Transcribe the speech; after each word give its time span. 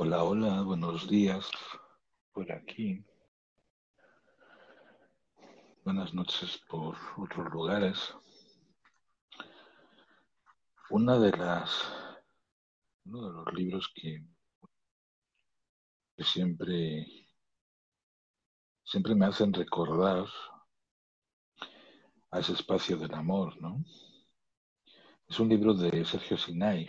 Hola, 0.00 0.22
hola, 0.22 0.62
buenos 0.62 1.08
días 1.08 1.50
por 2.32 2.52
aquí. 2.52 3.04
Buenas 5.84 6.14
noches 6.14 6.62
por 6.68 6.96
otros 7.16 7.52
lugares. 7.52 8.14
Una 10.90 11.18
de 11.18 11.32
las, 11.32 11.92
uno 13.06 13.26
de 13.26 13.32
los 13.32 13.54
libros 13.54 13.92
que, 13.92 14.24
siempre, 16.18 17.04
siempre 18.84 19.16
me 19.16 19.26
hacen 19.26 19.52
recordar 19.52 20.26
a 22.30 22.38
ese 22.38 22.52
espacio 22.52 22.96
del 22.96 23.14
amor, 23.14 23.60
¿no? 23.60 23.84
Es 25.28 25.40
un 25.40 25.48
libro 25.48 25.74
de 25.74 26.04
Sergio 26.04 26.38
Sinai 26.38 26.86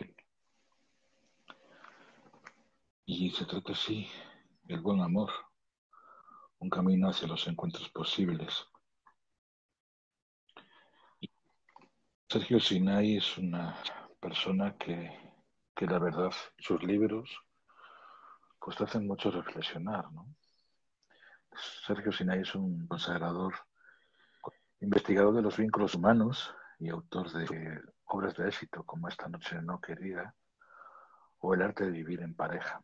y 3.11 3.31
se 3.31 3.43
trata 3.43 3.71
así, 3.71 4.07
el 4.67 4.81
buen 4.81 5.01
amor, 5.01 5.31
un 6.59 6.69
camino 6.69 7.09
hacia 7.09 7.27
los 7.27 7.47
encuentros 7.47 7.89
posibles. 7.89 8.67
Sergio 12.29 12.59
Sinai 12.59 13.17
es 13.17 13.35
una 13.39 13.75
persona 14.19 14.77
que, 14.77 15.11
que 15.75 15.87
la 15.87 15.97
verdad, 15.97 16.31
sus 16.59 16.83
libros, 16.83 17.35
pues 18.59 18.77
te 18.77 18.83
hacen 18.83 19.07
mucho 19.07 19.31
reflexionar, 19.31 20.11
¿no? 20.11 20.27
Sergio 21.87 22.11
Sinai 22.11 22.41
es 22.41 22.53
un 22.53 22.85
consagrador, 22.85 23.55
investigador 24.81 25.33
de 25.33 25.41
los 25.41 25.57
vínculos 25.57 25.95
humanos 25.95 26.53
y 26.77 26.89
autor 26.89 27.31
de 27.31 27.81
obras 28.03 28.35
de 28.35 28.47
éxito 28.49 28.83
como 28.83 29.07
Esta 29.07 29.27
noche 29.27 29.59
no 29.63 29.81
querida 29.81 30.35
o 31.39 31.55
El 31.55 31.63
arte 31.63 31.85
de 31.85 31.91
vivir 31.91 32.21
en 32.21 32.35
pareja. 32.35 32.83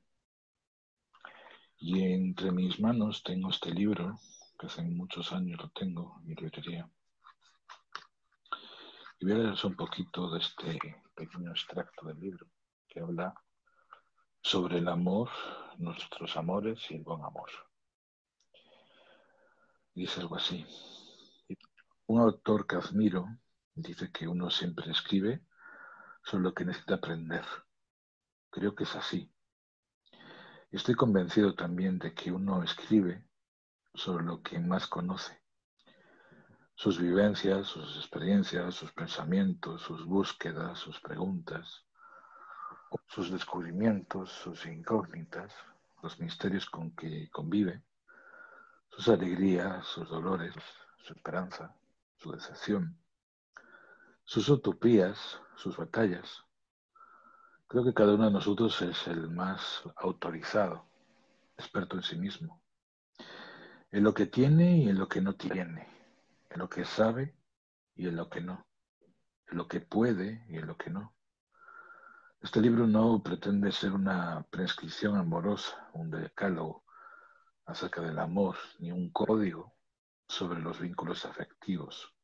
Y 1.87 2.01
entre 2.01 2.51
mis 2.51 2.79
manos 2.79 3.21
tengo 3.21 3.51
este 3.51 3.71
libro, 3.71 4.19
que 4.57 4.65
hace 4.65 4.81
muchos 4.81 5.31
años 5.31 5.61
lo 5.61 5.69
tengo 5.69 6.15
en 6.17 6.25
mi 6.25 6.33
librería. 6.33 6.89
Y 9.19 9.25
voy 9.25 9.33
a 9.33 9.37
leeros 9.37 9.63
un 9.65 9.75
poquito 9.75 10.31
de 10.31 10.39
este 10.39 11.03
pequeño 11.13 11.51
extracto 11.51 12.07
del 12.07 12.19
libro, 12.19 12.47
que 12.87 13.01
habla 13.01 13.35
sobre 14.41 14.79
el 14.79 14.87
amor, 14.87 15.29
nuestros 15.77 16.35
amores 16.35 16.89
y 16.89 16.95
el 16.95 17.03
buen 17.03 17.23
amor. 17.23 17.51
Dice 19.93 20.21
algo 20.21 20.37
así. 20.37 20.65
Un 22.07 22.19
autor 22.19 22.65
que 22.65 22.77
admiro 22.77 23.27
dice 23.75 24.11
que 24.11 24.27
uno 24.27 24.49
siempre 24.49 24.89
escribe 24.89 25.45
sobre 26.23 26.45
lo 26.45 26.53
que 26.55 26.65
necesita 26.65 26.95
aprender. 26.95 27.45
Creo 28.49 28.73
que 28.73 28.85
es 28.85 28.95
así. 28.95 29.34
Estoy 30.75 30.95
convencido 30.95 31.55
también 31.55 31.99
de 31.99 32.13
que 32.13 32.33
uno 32.33 32.61
escribe 32.61 33.25
sobre 33.93 34.25
lo 34.25 34.41
que 34.41 34.59
más 34.59 34.87
conoce. 34.87 35.41
Sus 36.75 36.99
vivencias, 36.99 37.67
sus 37.67 37.95
experiencias, 37.95 38.75
sus 38.75 38.91
pensamientos, 38.91 39.83
sus 39.83 40.03
búsquedas, 40.03 40.77
sus 40.77 40.99
preguntas, 40.99 41.85
sus 43.07 43.31
descubrimientos, 43.31 44.29
sus 44.29 44.65
incógnitas, 44.65 45.55
los 46.03 46.19
misterios 46.19 46.69
con 46.69 46.93
que 46.93 47.29
convive, 47.29 47.81
sus 48.89 49.07
alegrías, 49.07 49.87
sus 49.87 50.09
dolores, 50.09 50.53
su 50.97 51.13
esperanza, 51.13 51.73
su 52.17 52.33
decepción, 52.33 52.99
sus 54.25 54.49
utopías, 54.49 55.39
sus 55.55 55.77
batallas, 55.77 56.44
Creo 57.67 57.83
que 57.83 57.95
cada 57.95 58.13
uno 58.13 58.25
de 58.25 58.31
nosotros 58.31 58.79
es 58.83 59.07
el 59.07 59.27
más 59.29 59.81
autorizado, 59.95 60.85
experto 61.57 61.95
en 61.95 62.03
sí 62.03 62.15
mismo, 62.15 62.61
en 63.91 64.03
lo 64.03 64.13
que 64.13 64.27
tiene 64.27 64.77
y 64.77 64.89
en 64.89 64.99
lo 64.99 65.07
que 65.07 65.19
no 65.19 65.35
tiene, 65.35 65.87
en 66.51 66.59
lo 66.59 66.69
que 66.69 66.85
sabe 66.85 67.35
y 67.95 68.07
en 68.07 68.17
lo 68.17 68.29
que 68.29 68.41
no, 68.41 68.67
en 69.47 69.57
lo 69.57 69.67
que 69.67 69.81
puede 69.81 70.45
y 70.47 70.57
en 70.57 70.67
lo 70.67 70.77
que 70.77 70.91
no. 70.91 71.15
Este 72.39 72.61
libro 72.61 72.85
no 72.85 73.23
pretende 73.23 73.71
ser 73.71 73.93
una 73.93 74.45
prescripción 74.51 75.17
amorosa, 75.17 75.89
un 75.93 76.11
decálogo 76.11 76.83
acerca 77.65 77.99
del 78.01 78.19
amor, 78.19 78.57
ni 78.77 78.91
un 78.91 79.09
código 79.09 79.73
sobre 80.27 80.59
los 80.59 80.79
vínculos 80.79 81.25
afectivos. 81.25 82.14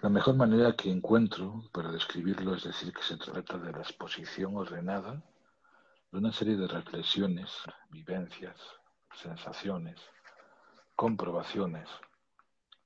La 0.00 0.08
mejor 0.08 0.36
manera 0.36 0.76
que 0.76 0.92
encuentro 0.92 1.64
para 1.72 1.90
describirlo 1.90 2.54
es 2.54 2.62
decir 2.62 2.92
que 2.92 3.02
se 3.02 3.16
trata 3.16 3.58
de 3.58 3.72
la 3.72 3.80
exposición 3.80 4.56
ordenada 4.56 5.24
de 6.12 6.18
una 6.18 6.32
serie 6.32 6.56
de 6.56 6.68
reflexiones, 6.68 7.50
vivencias, 7.90 8.60
sensaciones, 9.12 10.00
comprobaciones, 10.94 11.88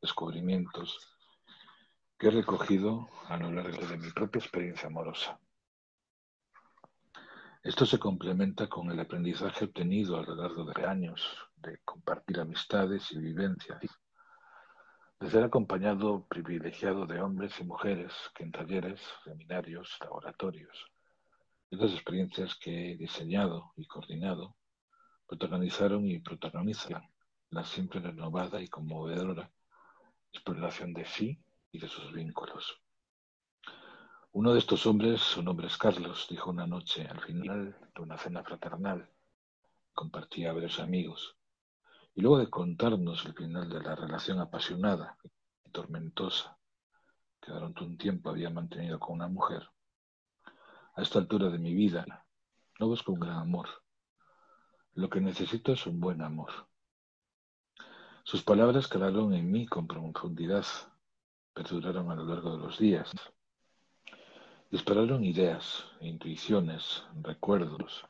descubrimientos 0.00 0.98
que 2.18 2.28
he 2.28 2.30
recogido 2.30 3.10
a 3.28 3.36
lo 3.36 3.52
largo 3.52 3.86
de 3.86 3.98
mi 3.98 4.10
propia 4.10 4.40
experiencia 4.40 4.86
amorosa. 4.86 5.38
Esto 7.62 7.84
se 7.84 7.98
complementa 7.98 8.70
con 8.70 8.90
el 8.90 8.98
aprendizaje 8.98 9.66
obtenido 9.66 10.16
a 10.16 10.22
lo 10.22 10.34
largo 10.34 10.64
de 10.64 10.86
años 10.86 11.20
de 11.56 11.78
compartir 11.84 12.40
amistades 12.40 13.12
y 13.12 13.18
vivencias 13.18 13.82
de 15.22 15.30
ser 15.30 15.44
acompañado 15.44 16.26
privilegiado 16.26 17.06
de 17.06 17.20
hombres 17.20 17.52
y 17.60 17.64
mujeres 17.64 18.12
que 18.34 18.42
en 18.42 18.50
talleres, 18.50 19.00
seminarios, 19.22 19.96
laboratorios 20.00 20.90
y 21.70 21.76
las 21.76 21.92
experiencias 21.92 22.56
que 22.56 22.90
he 22.90 22.96
diseñado 22.96 23.72
y 23.76 23.86
coordinado 23.86 24.56
protagonizaron 25.28 26.08
y 26.08 26.18
protagonizan 26.18 27.08
la 27.50 27.64
siempre 27.64 28.00
renovada 28.00 28.60
y 28.60 28.66
conmovedora 28.66 29.52
exploración 30.32 30.92
de 30.92 31.04
sí 31.04 31.40
y 31.70 31.78
de 31.78 31.86
sus 31.86 32.10
vínculos. 32.12 32.82
Uno 34.32 34.52
de 34.52 34.58
estos 34.58 34.86
hombres, 34.86 35.20
su 35.20 35.40
nombre 35.40 35.68
es 35.68 35.76
Carlos, 35.76 36.26
dijo 36.28 36.50
una 36.50 36.66
noche 36.66 37.06
al 37.06 37.20
final 37.20 37.78
de 37.94 38.02
una 38.02 38.18
cena 38.18 38.42
fraternal, 38.42 39.08
compartía 39.94 40.50
a 40.50 40.54
varios 40.54 40.80
amigos, 40.80 41.36
y 42.14 42.20
luego 42.20 42.38
de 42.38 42.50
contarnos 42.50 43.24
el 43.24 43.34
final 43.34 43.68
de 43.68 43.80
la 43.80 43.94
relación 43.94 44.38
apasionada 44.38 45.16
y 45.64 45.70
tormentosa 45.70 46.58
que 47.40 47.52
durante 47.52 47.82
un 47.84 47.96
tiempo 47.96 48.30
había 48.30 48.50
mantenido 48.50 49.00
con 49.00 49.16
una 49.16 49.28
mujer, 49.28 49.68
a 50.94 51.02
esta 51.02 51.18
altura 51.18 51.48
de 51.48 51.58
mi 51.58 51.74
vida 51.74 52.26
no 52.78 52.86
busco 52.86 53.12
un 53.12 53.20
gran 53.20 53.38
amor. 53.38 53.68
Lo 54.94 55.08
que 55.08 55.20
necesito 55.20 55.72
es 55.72 55.86
un 55.86 56.00
buen 56.00 56.20
amor. 56.20 56.50
Sus 58.24 58.42
palabras 58.42 58.88
calaron 58.88 59.32
en 59.32 59.50
mí 59.50 59.66
con 59.66 59.86
profundidad, 59.86 60.66
perduraron 61.54 62.10
a 62.10 62.14
lo 62.14 62.24
largo 62.24 62.52
de 62.52 62.58
los 62.58 62.78
días. 62.78 63.10
Dispararon 64.70 65.24
ideas, 65.24 65.84
intuiciones, 66.00 67.04
recuerdos, 67.22 68.04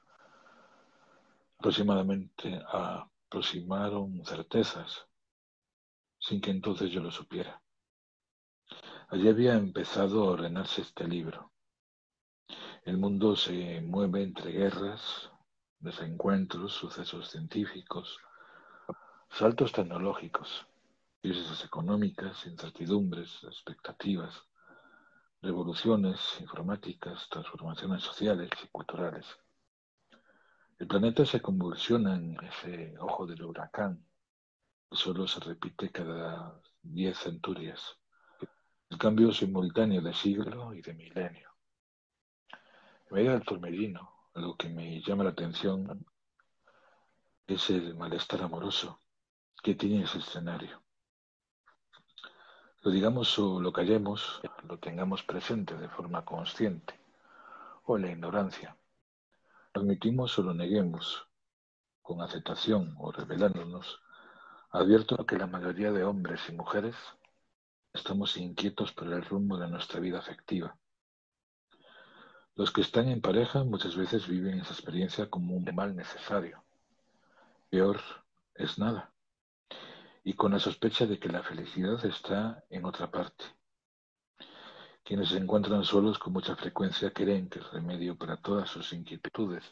aproximadamente 1.58 2.60
a 2.66 3.08
aproximaron 3.32 4.22
certezas, 4.26 5.06
sin 6.18 6.38
que 6.42 6.50
entonces 6.50 6.90
yo 6.90 7.00
lo 7.00 7.10
supiera. 7.10 7.62
Allí 9.08 9.26
había 9.26 9.54
empezado 9.54 10.24
a 10.24 10.32
ordenarse 10.32 10.82
este 10.82 11.08
libro. 11.08 11.50
El 12.84 12.98
mundo 12.98 13.34
se 13.34 13.80
mueve 13.80 14.22
entre 14.22 14.52
guerras, 14.52 15.30
desencuentros, 15.78 16.74
sucesos 16.74 17.30
científicos, 17.30 18.18
saltos 19.30 19.72
tecnológicos, 19.72 20.66
crisis 21.22 21.64
económicas, 21.64 22.44
incertidumbres, 22.44 23.44
expectativas, 23.44 24.42
revoluciones 25.40 26.20
informáticas, 26.38 27.30
transformaciones 27.30 28.02
sociales 28.02 28.50
y 28.62 28.68
culturales. 28.68 29.24
El 30.82 30.88
planeta 30.88 31.24
se 31.24 31.40
convulsiona 31.40 32.16
en 32.16 32.36
ese 32.42 32.98
ojo 32.98 33.24
del 33.24 33.44
huracán, 33.44 34.04
solo 34.90 35.28
se 35.28 35.38
repite 35.38 35.92
cada 35.92 36.60
diez 36.82 37.18
centurias. 37.18 38.00
El 38.90 38.98
cambio 38.98 39.30
simultáneo 39.30 40.02
de 40.02 40.12
siglo 40.12 40.74
y 40.74 40.82
de 40.82 40.92
milenio. 40.94 41.50
En 43.08 43.14
medio 43.14 43.30
del 43.30 43.44
torbellino, 43.44 44.12
lo 44.34 44.56
que 44.56 44.70
me 44.70 45.00
llama 45.02 45.22
la 45.22 45.30
atención 45.30 46.04
es 47.46 47.70
el 47.70 47.94
malestar 47.94 48.42
amoroso 48.42 48.98
que 49.62 49.76
tiene 49.76 50.02
ese 50.02 50.18
escenario. 50.18 50.82
Lo 52.80 52.90
digamos 52.90 53.38
o 53.38 53.60
lo 53.60 53.72
callemos, 53.72 54.42
lo 54.64 54.80
tengamos 54.80 55.22
presente 55.22 55.76
de 55.76 55.88
forma 55.88 56.24
consciente, 56.24 56.98
o 57.84 57.96
la 57.96 58.10
ignorancia 58.10 58.76
admitimos 59.80 60.38
o 60.38 60.42
lo 60.42 60.54
neguemos, 60.54 61.26
con 62.02 62.20
aceptación 62.20 62.94
o 62.98 63.12
revelándonos, 63.12 64.00
advierto 64.70 65.24
que 65.26 65.36
la 65.36 65.46
mayoría 65.46 65.92
de 65.92 66.04
hombres 66.04 66.40
y 66.48 66.52
mujeres 66.52 66.96
estamos 67.92 68.36
inquietos 68.36 68.92
por 68.92 69.12
el 69.12 69.24
rumbo 69.24 69.56
de 69.58 69.68
nuestra 69.68 70.00
vida 70.00 70.18
afectiva. 70.18 70.76
Los 72.54 72.70
que 72.70 72.82
están 72.82 73.08
en 73.08 73.22
pareja 73.22 73.64
muchas 73.64 73.96
veces 73.96 74.26
viven 74.26 74.60
esa 74.60 74.74
experiencia 74.74 75.30
como 75.30 75.56
un 75.56 75.64
mal 75.74 75.96
necesario. 75.96 76.62
Peor 77.70 78.00
es 78.54 78.78
nada. 78.78 79.12
Y 80.22 80.34
con 80.34 80.52
la 80.52 80.58
sospecha 80.58 81.06
de 81.06 81.18
que 81.18 81.28
la 81.28 81.42
felicidad 81.42 82.04
está 82.04 82.62
en 82.68 82.84
otra 82.84 83.10
parte. 83.10 83.44
Quienes 85.04 85.30
se 85.30 85.38
encuentran 85.38 85.84
solos 85.84 86.18
con 86.18 86.32
mucha 86.32 86.54
frecuencia 86.54 87.12
creen 87.12 87.48
que 87.48 87.58
el 87.58 87.64
remedio 87.70 88.16
para 88.16 88.36
todas 88.36 88.70
sus 88.70 88.92
inquietudes 88.92 89.64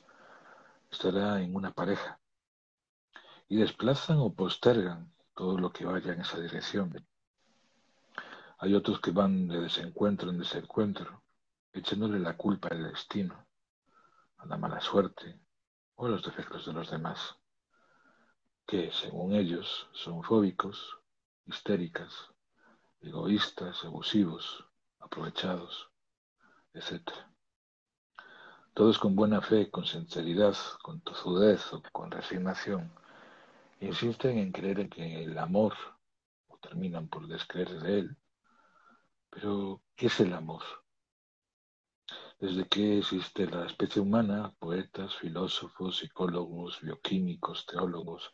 estará 0.90 1.40
en 1.40 1.54
una 1.54 1.70
pareja 1.72 2.18
y 3.48 3.56
desplazan 3.56 4.18
o 4.18 4.34
postergan 4.34 5.12
todo 5.34 5.56
lo 5.56 5.72
que 5.72 5.84
vaya 5.84 6.12
en 6.12 6.22
esa 6.22 6.40
dirección. 6.40 6.92
Hay 8.58 8.74
otros 8.74 9.00
que 9.00 9.12
van 9.12 9.46
de 9.46 9.60
desencuentro 9.60 10.30
en 10.30 10.38
desencuentro, 10.38 11.22
echándole 11.72 12.18
la 12.18 12.36
culpa 12.36 12.68
al 12.68 12.82
destino, 12.82 13.46
a 14.38 14.46
la 14.46 14.56
mala 14.56 14.80
suerte 14.80 15.40
o 15.94 16.06
a 16.06 16.08
los 16.08 16.24
defectos 16.24 16.66
de 16.66 16.72
los 16.72 16.90
demás, 16.90 17.36
que, 18.66 18.90
según 18.90 19.34
ellos, 19.34 19.88
son 19.92 20.22
fóbicos, 20.22 20.98
histéricas, 21.46 22.32
egoístas, 23.00 23.84
abusivos, 23.84 24.69
aprovechados, 25.00 25.90
etc. 26.74 27.02
Todos 28.74 28.98
con 28.98 29.16
buena 29.16 29.40
fe, 29.40 29.70
con 29.70 29.84
sinceridad, 29.84 30.54
con 30.82 31.00
tozudez 31.00 31.72
o 31.72 31.82
con 31.92 32.10
resignación, 32.10 32.92
insisten 33.80 34.38
en 34.38 34.52
creer 34.52 34.80
en 34.80 34.90
que 34.90 35.24
el 35.24 35.36
amor, 35.38 35.74
o 36.48 36.56
terminan 36.58 37.08
por 37.08 37.26
descreer 37.26 37.80
de 37.80 37.98
él, 37.98 38.16
pero 39.30 39.82
¿qué 39.96 40.06
es 40.06 40.20
el 40.20 40.32
amor? 40.32 40.62
Desde 42.38 42.66
que 42.66 42.98
existe 42.98 43.46
la 43.46 43.66
especie 43.66 44.00
humana, 44.00 44.54
poetas, 44.58 45.14
filósofos, 45.16 45.98
psicólogos, 45.98 46.80
bioquímicos, 46.80 47.66
teólogos, 47.66 48.32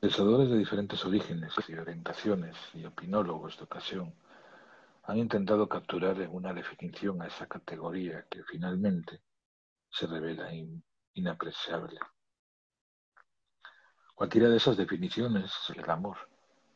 pensadores 0.00 0.48
de 0.48 0.58
diferentes 0.58 1.04
orígenes 1.04 1.52
y 1.68 1.74
orientaciones 1.74 2.56
y 2.74 2.84
opinólogos 2.84 3.58
de 3.58 3.64
ocasión, 3.64 4.14
han 5.08 5.16
intentado 5.16 5.66
capturar 5.66 6.20
en 6.20 6.34
una 6.34 6.52
definición 6.52 7.22
a 7.22 7.28
esa 7.28 7.46
categoría 7.46 8.26
que 8.30 8.44
finalmente 8.44 9.22
se 9.88 10.06
revela 10.06 10.50
inapreciable. 11.14 11.98
Cualquiera 14.14 14.50
de 14.50 14.58
esas 14.58 14.76
definiciones 14.76 15.50
es 15.62 15.76
el 15.78 15.88
amor, 15.88 16.18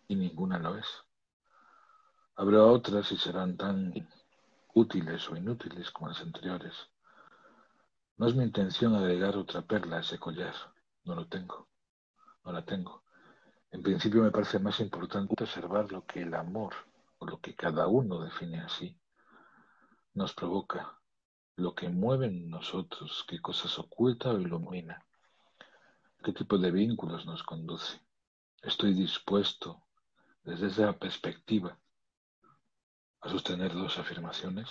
y 0.08 0.16
ninguna 0.16 0.58
lo 0.58 0.78
es. 0.78 0.86
Habrá 2.36 2.64
otras 2.64 3.12
y 3.12 3.18
serán 3.18 3.58
tan 3.58 3.92
útiles 4.72 5.28
o 5.28 5.36
inútiles 5.36 5.90
como 5.90 6.08
las 6.08 6.22
anteriores. 6.22 6.72
No 8.16 8.28
es 8.28 8.34
mi 8.34 8.44
intención 8.44 8.94
agregar 8.94 9.36
otra 9.36 9.60
perla 9.60 9.98
a 9.98 10.00
ese 10.00 10.18
collar. 10.18 10.54
No 11.04 11.14
lo 11.14 11.28
tengo. 11.28 11.68
No 12.46 12.52
la 12.52 12.64
tengo. 12.64 13.04
En 13.70 13.82
principio 13.82 14.22
me 14.22 14.30
parece 14.30 14.58
más 14.58 14.80
importante 14.80 15.34
observar 15.38 15.92
lo 15.92 16.06
que 16.06 16.22
el 16.22 16.32
amor, 16.32 16.72
lo 17.26 17.40
que 17.40 17.54
cada 17.54 17.86
uno 17.86 18.20
define 18.20 18.60
así, 18.60 18.98
nos 20.14 20.34
provoca, 20.34 20.98
lo 21.56 21.74
que 21.74 21.88
mueve 21.88 22.26
en 22.26 22.50
nosotros, 22.50 23.24
qué 23.28 23.40
cosas 23.40 23.78
oculta 23.78 24.30
o 24.30 24.38
ilumina 24.38 25.04
¿Qué 26.24 26.32
tipo 26.32 26.56
de 26.56 26.70
vínculos 26.70 27.26
nos 27.26 27.42
conduce? 27.42 28.00
Estoy 28.62 28.94
dispuesto, 28.94 29.82
desde 30.44 30.68
esa 30.68 30.92
perspectiva, 30.96 31.76
a 33.22 33.28
sostener 33.28 33.72
dos 33.72 33.98
afirmaciones. 33.98 34.68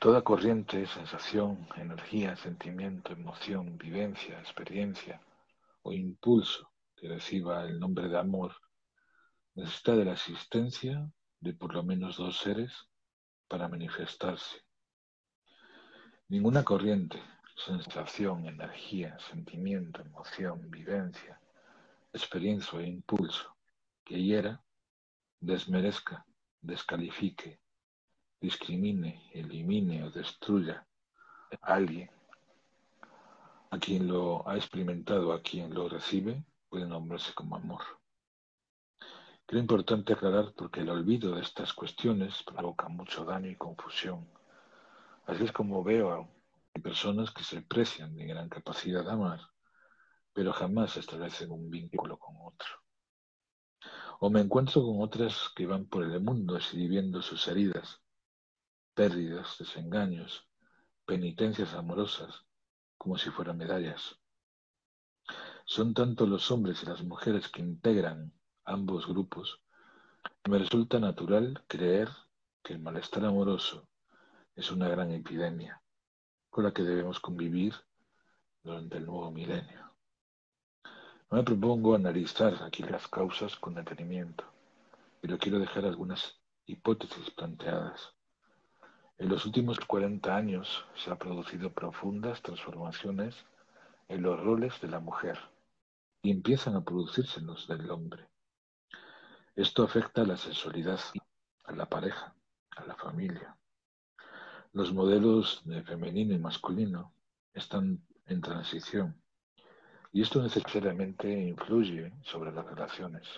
Toda 0.00 0.24
corriente, 0.24 0.84
sensación, 0.88 1.68
energía, 1.76 2.34
sentimiento, 2.34 3.12
emoción, 3.12 3.78
vivencia, 3.78 4.40
experiencia 4.40 5.20
o 5.82 5.92
impulso 5.92 6.72
que 6.96 7.06
reciba 7.06 7.62
el 7.62 7.78
nombre 7.78 8.08
de 8.08 8.18
amor 8.18 8.52
necesita 9.54 9.96
de 9.96 10.04
la 10.04 10.12
existencia 10.12 11.10
de 11.40 11.52
por 11.52 11.74
lo 11.74 11.82
menos 11.82 12.16
dos 12.16 12.38
seres 12.38 12.72
para 13.48 13.68
manifestarse. 13.68 14.62
Ninguna 16.28 16.64
corriente, 16.64 17.22
sensación, 17.56 18.46
energía, 18.46 19.18
sentimiento, 19.18 20.00
emoción, 20.00 20.70
vivencia, 20.70 21.40
experiencia 22.12 22.80
e 22.80 22.86
impulso 22.86 23.54
que 24.04 24.22
hiera, 24.22 24.62
desmerezca, 25.40 26.24
descalifique, 26.60 27.60
discrimine, 28.40 29.30
elimine 29.32 30.04
o 30.04 30.10
destruya 30.10 30.86
a 31.60 31.74
alguien, 31.74 32.10
a 33.70 33.78
quien 33.78 34.06
lo 34.06 34.48
ha 34.48 34.56
experimentado, 34.56 35.32
a 35.32 35.42
quien 35.42 35.74
lo 35.74 35.88
recibe, 35.88 36.44
puede 36.68 36.86
nombrarse 36.86 37.34
como 37.34 37.56
amor. 37.56 38.01
Creo 39.52 39.60
importante 39.60 40.14
aclarar 40.14 40.54
porque 40.56 40.80
el 40.80 40.88
olvido 40.88 41.34
de 41.34 41.42
estas 41.42 41.74
cuestiones 41.74 42.42
provoca 42.42 42.88
mucho 42.88 43.22
daño 43.26 43.50
y 43.50 43.56
confusión. 43.56 44.26
Así 45.26 45.44
es 45.44 45.52
como 45.52 45.84
veo 45.84 46.30
hay 46.74 46.80
personas 46.80 47.30
que 47.32 47.44
se 47.44 47.60
precian 47.60 48.16
de 48.16 48.24
gran 48.24 48.48
capacidad 48.48 49.04
de 49.04 49.10
amar, 49.10 49.40
pero 50.32 50.54
jamás 50.54 50.96
establecen 50.96 51.50
un 51.50 51.68
vínculo 51.68 52.18
con 52.18 52.34
otro. 52.38 52.66
O 54.20 54.30
me 54.30 54.40
encuentro 54.40 54.86
con 54.86 55.02
otras 55.02 55.50
que 55.54 55.66
van 55.66 55.84
por 55.84 56.04
el 56.04 56.18
mundo 56.22 56.56
escribiendo 56.56 57.20
sus 57.20 57.46
heridas, 57.46 58.00
pérdidas, 58.94 59.58
desengaños, 59.58 60.48
penitencias 61.04 61.74
amorosas, 61.74 62.46
como 62.96 63.18
si 63.18 63.28
fueran 63.28 63.58
medallas. 63.58 64.18
Son 65.66 65.92
tanto 65.92 66.24
los 66.24 66.50
hombres 66.50 66.82
y 66.82 66.86
las 66.86 67.02
mujeres 67.02 67.50
que 67.50 67.60
integran 67.60 68.32
ambos 68.64 69.06
grupos 69.06 69.60
me 70.48 70.58
resulta 70.58 70.98
natural 70.98 71.62
creer 71.68 72.08
que 72.62 72.72
el 72.72 72.80
malestar 72.80 73.24
amoroso 73.24 73.88
es 74.56 74.70
una 74.70 74.88
gran 74.88 75.10
epidemia 75.12 75.80
con 76.50 76.64
la 76.64 76.72
que 76.72 76.82
debemos 76.82 77.20
convivir 77.20 77.74
durante 78.62 78.98
el 78.98 79.06
nuevo 79.06 79.30
milenio. 79.30 79.92
Me 81.30 81.42
propongo 81.42 81.94
analizar 81.94 82.62
aquí 82.62 82.82
las 82.82 83.08
causas 83.08 83.56
con 83.56 83.74
detenimiento, 83.74 84.44
pero 85.20 85.38
quiero 85.38 85.58
dejar 85.58 85.86
algunas 85.86 86.40
hipótesis 86.66 87.30
planteadas. 87.30 88.14
En 89.18 89.28
los 89.28 89.46
últimos 89.46 89.80
40 89.80 90.36
años 90.36 90.84
se 90.94 91.10
han 91.10 91.18
producido 91.18 91.72
profundas 91.72 92.42
transformaciones 92.42 93.46
en 94.08 94.22
los 94.22 94.38
roles 94.40 94.80
de 94.80 94.88
la 94.88 95.00
mujer 95.00 95.38
y 96.22 96.30
empiezan 96.30 96.76
a 96.76 96.84
producirse 96.84 97.40
los 97.40 97.66
del 97.66 97.90
hombre. 97.90 98.31
Esto 99.54 99.84
afecta 99.84 100.22
a 100.22 100.26
la 100.26 100.36
sexualidad, 100.36 101.00
a 101.64 101.72
la 101.72 101.86
pareja, 101.86 102.34
a 102.76 102.86
la 102.86 102.94
familia, 102.94 103.56
los 104.72 104.94
modelos 104.94 105.60
de 105.66 105.82
femenino 105.82 106.32
y 106.32 106.38
masculino 106.38 107.12
están 107.52 108.02
en 108.24 108.40
transición 108.40 109.22
y 110.10 110.22
esto 110.22 110.42
necesariamente 110.42 111.30
influye 111.30 112.14
sobre 112.22 112.52
las 112.52 112.64
relaciones. 112.64 113.28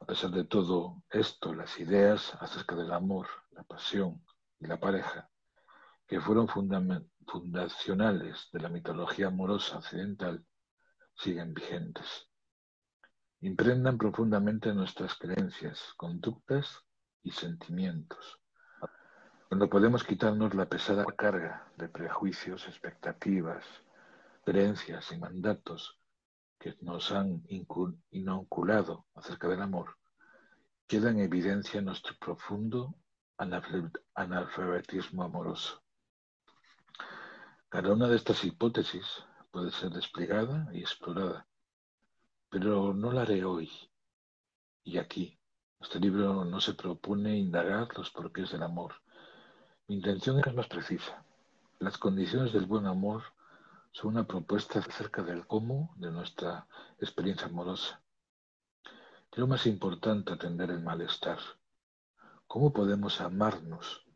A 0.00 0.06
pesar 0.06 0.30
de 0.30 0.44
todo 0.44 1.02
esto, 1.10 1.54
las 1.54 1.78
ideas 1.78 2.34
acerca 2.40 2.74
del 2.74 2.92
amor, 2.92 3.28
la 3.52 3.62
pasión 3.62 4.24
y 4.58 4.66
la 4.66 4.80
pareja, 4.80 5.30
que 6.06 6.20
fueron 6.20 6.48
fundacionales 6.48 8.48
de 8.52 8.60
la 8.60 8.68
mitología 8.68 9.28
amorosa 9.28 9.78
occidental, 9.78 10.44
siguen 11.14 11.54
vigentes. 11.54 12.28
Imprendan 13.44 13.98
profundamente 13.98 14.72
nuestras 14.72 15.14
creencias, 15.14 15.92
conductas 15.96 16.84
y 17.22 17.30
sentimientos 17.30 18.40
cuando 19.54 19.70
podemos 19.70 20.02
quitarnos 20.02 20.52
la 20.54 20.68
pesada 20.68 21.04
carga 21.04 21.70
de 21.76 21.88
prejuicios, 21.88 22.66
expectativas, 22.66 23.64
creencias 24.44 25.12
y 25.12 25.18
mandatos 25.18 26.00
que 26.58 26.74
nos 26.80 27.12
han 27.12 27.44
inoculado 28.10 29.06
acerca 29.14 29.46
del 29.46 29.62
amor, 29.62 29.96
queda 30.88 31.10
en 31.10 31.20
evidencia 31.20 31.80
nuestro 31.82 32.16
profundo 32.18 32.96
analfabetismo 33.36 35.22
amoroso. 35.22 35.80
Cada 37.68 37.92
una 37.92 38.08
de 38.08 38.16
estas 38.16 38.42
hipótesis 38.42 39.04
puede 39.52 39.70
ser 39.70 39.90
desplegada 39.90 40.66
y 40.72 40.80
explorada, 40.80 41.46
pero 42.54 42.94
no 42.94 43.10
la 43.10 43.22
haré 43.22 43.44
hoy 43.44 43.68
y 44.84 44.98
aquí. 44.98 45.36
Este 45.80 45.98
libro 45.98 46.44
no 46.44 46.60
se 46.60 46.74
propone 46.74 47.36
indagar 47.36 47.88
los 47.98 48.12
porqués 48.12 48.52
del 48.52 48.62
amor, 48.62 48.92
mi 49.88 49.96
intención 49.96 50.38
es 50.38 50.54
más 50.54 50.68
precisa. 50.68 51.24
Las 51.80 51.98
condiciones 51.98 52.52
del 52.52 52.66
buen 52.66 52.86
amor 52.86 53.24
son 53.90 54.12
una 54.12 54.24
propuesta 54.24 54.78
acerca 54.78 55.24
del 55.24 55.48
cómo 55.48 55.92
de 55.96 56.12
nuestra 56.12 56.68
experiencia 57.00 57.48
amorosa. 57.48 58.00
Creo 59.30 59.48
más 59.48 59.66
importante 59.66 60.32
atender 60.32 60.70
el 60.70 60.80
malestar. 60.80 61.40
¿Cómo 62.46 62.72
podemos 62.72 63.20
amarnos 63.20 64.06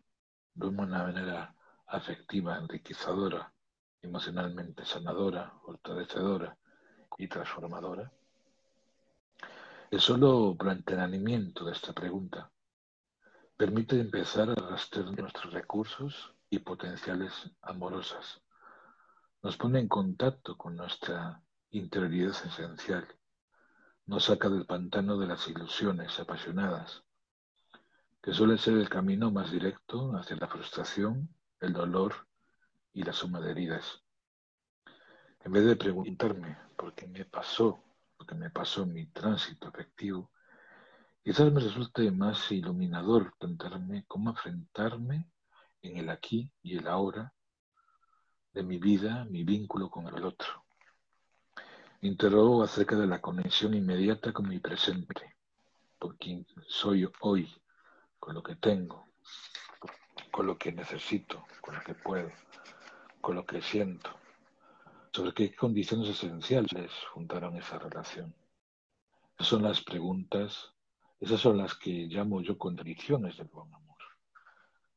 de 0.54 0.68
una 0.68 0.87
manera 0.87 1.57
afectiva, 1.88 2.57
enriquecedora, 2.57 3.52
emocionalmente 4.00 4.85
sanadora, 4.85 5.54
fortalecedora 5.64 6.57
y 7.18 7.26
transformadora? 7.26 8.12
El 9.90 10.00
solo 10.00 10.54
planteamiento 10.54 11.64
de 11.64 11.73
esta 11.73 11.95
pregunta 11.95 12.52
permite 13.57 13.99
empezar 13.99 14.50
a 14.50 14.54
rastrear 14.54 15.18
nuestros 15.18 15.50
recursos 15.54 16.35
y 16.50 16.59
potenciales 16.59 17.33
amorosas. 17.62 18.42
Nos 19.42 19.57
pone 19.57 19.80
en 19.80 19.88
contacto 19.88 20.59
con 20.59 20.76
nuestra 20.76 21.42
interioridad 21.71 22.33
esencial. 22.33 23.09
Nos 24.04 24.25
saca 24.25 24.50
del 24.50 24.66
pantano 24.66 25.16
de 25.16 25.26
las 25.26 25.49
ilusiones 25.49 26.21
apasionadas, 26.21 27.02
que 28.21 28.35
suele 28.35 28.59
ser 28.59 28.75
el 28.75 28.90
camino 28.90 29.30
más 29.30 29.50
directo 29.50 30.14
hacia 30.16 30.37
la 30.37 30.49
frustración, 30.49 31.35
el 31.61 31.73
dolor 31.73 32.28
y 32.92 33.04
la 33.04 33.14
suma 33.14 33.40
de 33.40 33.52
heridas. 33.52 34.02
En 35.40 35.52
vez 35.52 35.64
de 35.64 35.76
preguntarme 35.76 36.59
por 36.76 36.95
qué 36.95 37.07
me 37.07 37.25
pasó, 37.25 37.83
lo 38.18 38.26
que 38.26 38.34
me 38.34 38.50
pasó 38.50 38.84
mi 38.87 39.06
tránsito 39.06 39.68
afectivo, 39.68 40.30
quizás 41.22 41.52
me 41.52 41.60
resulte 41.60 42.10
más 42.10 42.50
iluminador 42.50 43.34
plantearme 43.38 44.04
cómo 44.06 44.30
enfrentarme 44.30 45.30
en 45.82 45.96
el 45.96 46.10
aquí 46.10 46.52
y 46.62 46.76
el 46.76 46.88
ahora 46.88 47.32
de 48.52 48.62
mi 48.62 48.78
vida, 48.78 49.25
mi 49.26 49.44
vínculo 49.44 49.90
con 49.90 50.08
el 50.08 50.25
otro. 50.25 50.64
Interrogo 52.00 52.62
acerca 52.62 52.96
de 52.96 53.06
la 53.06 53.20
conexión 53.20 53.75
inmediata 53.75 54.32
con 54.32 54.48
mi 54.48 54.58
presente, 54.58 55.37
por 55.98 56.16
quien 56.16 56.46
soy 56.66 57.08
hoy, 57.20 57.52
con 58.18 58.34
lo 58.34 58.42
que 58.42 58.56
tengo, 58.56 59.08
con 60.30 60.46
lo 60.46 60.58
que 60.58 60.72
necesito, 60.72 61.44
con 61.60 61.75
lo 61.75 61.80
que 61.82 61.94
puedo, 61.94 62.30
con 63.20 63.37
lo 63.37 63.44
que 63.44 63.60
siento, 63.60 64.17
sobre 65.12 65.33
qué 65.33 65.55
condiciones 65.55 66.09
esenciales 66.09 66.91
fundaron 67.12 67.57
esa 67.57 67.79
relación. 67.79 68.35
Esas 69.35 69.49
son 69.49 69.62
las 69.62 69.81
preguntas, 69.83 70.73
esas 71.21 71.41
son 71.41 71.59
las 71.59 71.75
que 71.75 72.07
llamo 72.07 72.41
yo 72.41 72.59
contradicciones 72.59 73.37
del 73.37 73.49
buen 73.49 73.73
amor. 73.75 73.99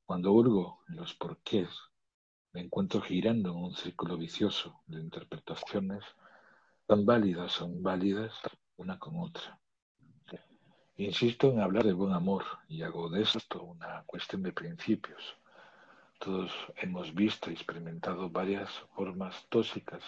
Cuando 0.06 0.32
hurgo 0.32 0.82
en 0.90 0.98
los 0.98 1.14
porqués, 1.14 1.70
me 2.54 2.62
encuentro 2.62 3.02
girando 3.02 3.52
en 3.52 3.58
un 3.58 3.76
círculo 3.76 4.18
vicioso 4.18 4.82
de 4.88 5.00
interpretaciones 5.00 6.04
tan 6.86 7.06
válidas 7.06 7.54
son 7.54 7.82
válidas 7.82 8.34
una 8.76 9.00
con 9.00 9.18
otra. 9.18 9.58
Insisto 10.98 11.50
en 11.50 11.62
hablar 11.62 11.86
de 11.86 11.94
buen 11.94 12.14
amor 12.14 12.44
y 12.68 12.84
hago 12.84 13.10
de 13.10 13.22
esto 13.22 13.64
una 13.64 14.04
cuestión 14.06 14.44
de 14.44 14.52
principios. 14.52 15.38
Todos 16.24 16.52
hemos 16.76 17.16
visto 17.16 17.50
y 17.50 17.54
experimentado 17.56 18.30
varias 18.30 18.70
formas 18.94 19.44
tóxicas, 19.50 20.04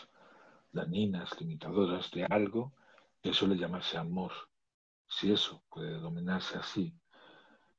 dañinas, 0.72 1.41
limitadoras 1.41 2.12
de 2.12 2.24
algo 2.25 2.72
que 3.24 3.34
suele 3.34 3.58
llamarse 3.58 3.98
amor. 3.98 4.32
Si 5.08 5.32
eso 5.32 5.63
puede 5.72 5.98
dominarse 6.00 6.55
así, 6.60 6.93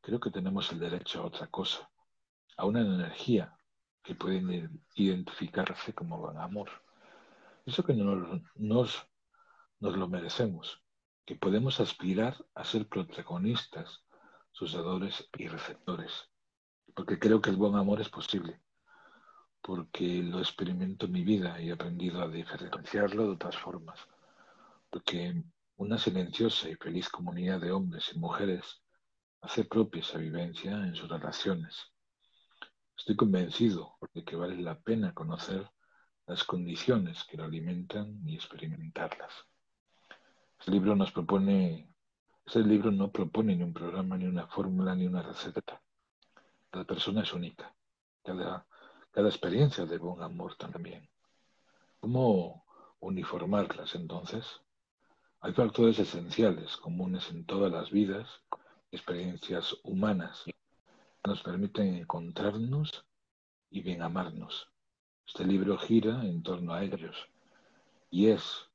creo 0.01 0.19
que 0.19 0.33
tenemos 0.33 0.73
el 0.73 0.81
derecho 0.81 1.23
a 1.23 1.27
otra 1.27 1.47
cosa, 1.47 1.89
a 2.57 2.65
una 2.67 2.81
energía 2.81 3.57
que 4.03 4.17
puede 4.17 4.69
identificarse 4.97 5.95
como 5.95 6.29
amor. 6.31 6.71
Eso 7.65 7.85
que 7.85 7.95
nos, 7.95 8.43
nos, 8.57 9.07
nos 9.79 9.97
lo 9.97 10.09
merecemos, 10.09 10.83
que 11.25 11.37
podemos 11.37 11.79
aspirar 11.79 12.45
a 12.57 12.65
ser 12.65 12.89
protagonistas, 12.89 14.03
sus 14.51 14.73
dadores 14.73 15.31
y 15.39 15.47
receptores, 15.47 16.34
porque 16.95 17.19
creo 17.19 17.41
que 17.41 17.51
el 17.51 17.57
buen 17.57 17.75
amor 17.75 18.01
es 18.01 18.09
posible, 18.09 18.61
porque 19.61 20.23
lo 20.23 20.39
experimento 20.39 21.07
en 21.07 21.13
mi 21.13 21.25
vida 21.25 21.61
y 21.61 21.69
he 21.69 21.73
aprendido 21.73 22.23
a 22.23 22.29
diferenciarlo 22.29 23.25
de 23.25 23.33
otras 23.33 23.57
formas, 23.57 23.99
porque 24.91 25.43
una 25.77 25.99
silenciosa 25.99 26.69
y 26.69 26.77
feliz 26.77 27.09
comunidad 27.09 27.61
de 27.61 27.73
hombres 27.73 28.11
y 28.15 28.19
mujeres 28.19 28.83
hace 29.41 29.65
propia 29.65 30.01
esa 30.01 30.19
vivencia 30.19 30.73
en 30.73 30.95
sus 30.95 31.09
relaciones. 31.09 31.93
Estoy 32.97 33.17
convencido 33.17 33.99
de 34.15 34.25
que 34.25 34.37
vale 34.37 34.57
la 34.63 34.81
pena 34.81 35.13
conocer 35.13 35.69
las 36.27 36.45
condiciones 36.45 37.25
que 37.25 37.37
lo 37.37 37.45
alimentan 37.45 38.21
y 38.27 38.37
experimentarlas. 38.37 39.33
Este 40.59 40.71
libro 40.71 40.97
nos 40.97 41.13
propone, 41.13 41.93
este 42.47 42.61
libro 42.61 42.91
no 42.91 43.11
propone 43.11 43.57
ni 43.57 43.63
un 43.63 43.75
programa, 43.75 44.17
ni 44.17 44.27
una 44.27 44.47
fórmula, 44.47 44.95
ni 44.95 45.07
una 45.07 45.23
receta. 45.23 45.84
Cada 46.75 46.87
persona 46.87 47.23
es 47.23 47.33
única. 47.33 47.73
Cada, 48.25 48.67
cada 49.13 49.29
experiencia 49.29 49.87
de 49.87 49.97
buen 49.97 50.21
amor 50.21 50.57
también. 50.57 51.09
¿Cómo 52.01 52.65
uniformarlas 52.99 53.95
entonces? 53.95 54.45
Hay 55.39 55.53
factores 55.53 56.01
esenciales 56.01 56.77
comunes 56.79 57.31
en 57.31 57.47
todas 57.47 57.71
las 57.71 57.93
vidas, 57.93 58.29
experiencias 58.91 59.77
humanas, 59.85 60.43
que 60.47 60.53
nos 61.25 61.45
permiten 61.45 61.95
encontrarnos 61.95 63.07
y 63.71 63.81
bien 63.81 64.03
amarnos. 64.03 64.69
Este 65.29 65.45
libro 65.45 65.79
gira 65.79 66.25
en 66.25 66.43
torno 66.43 66.73
a 66.73 66.83
ellos 66.83 67.17
y 68.11 68.31
es, 68.31 68.69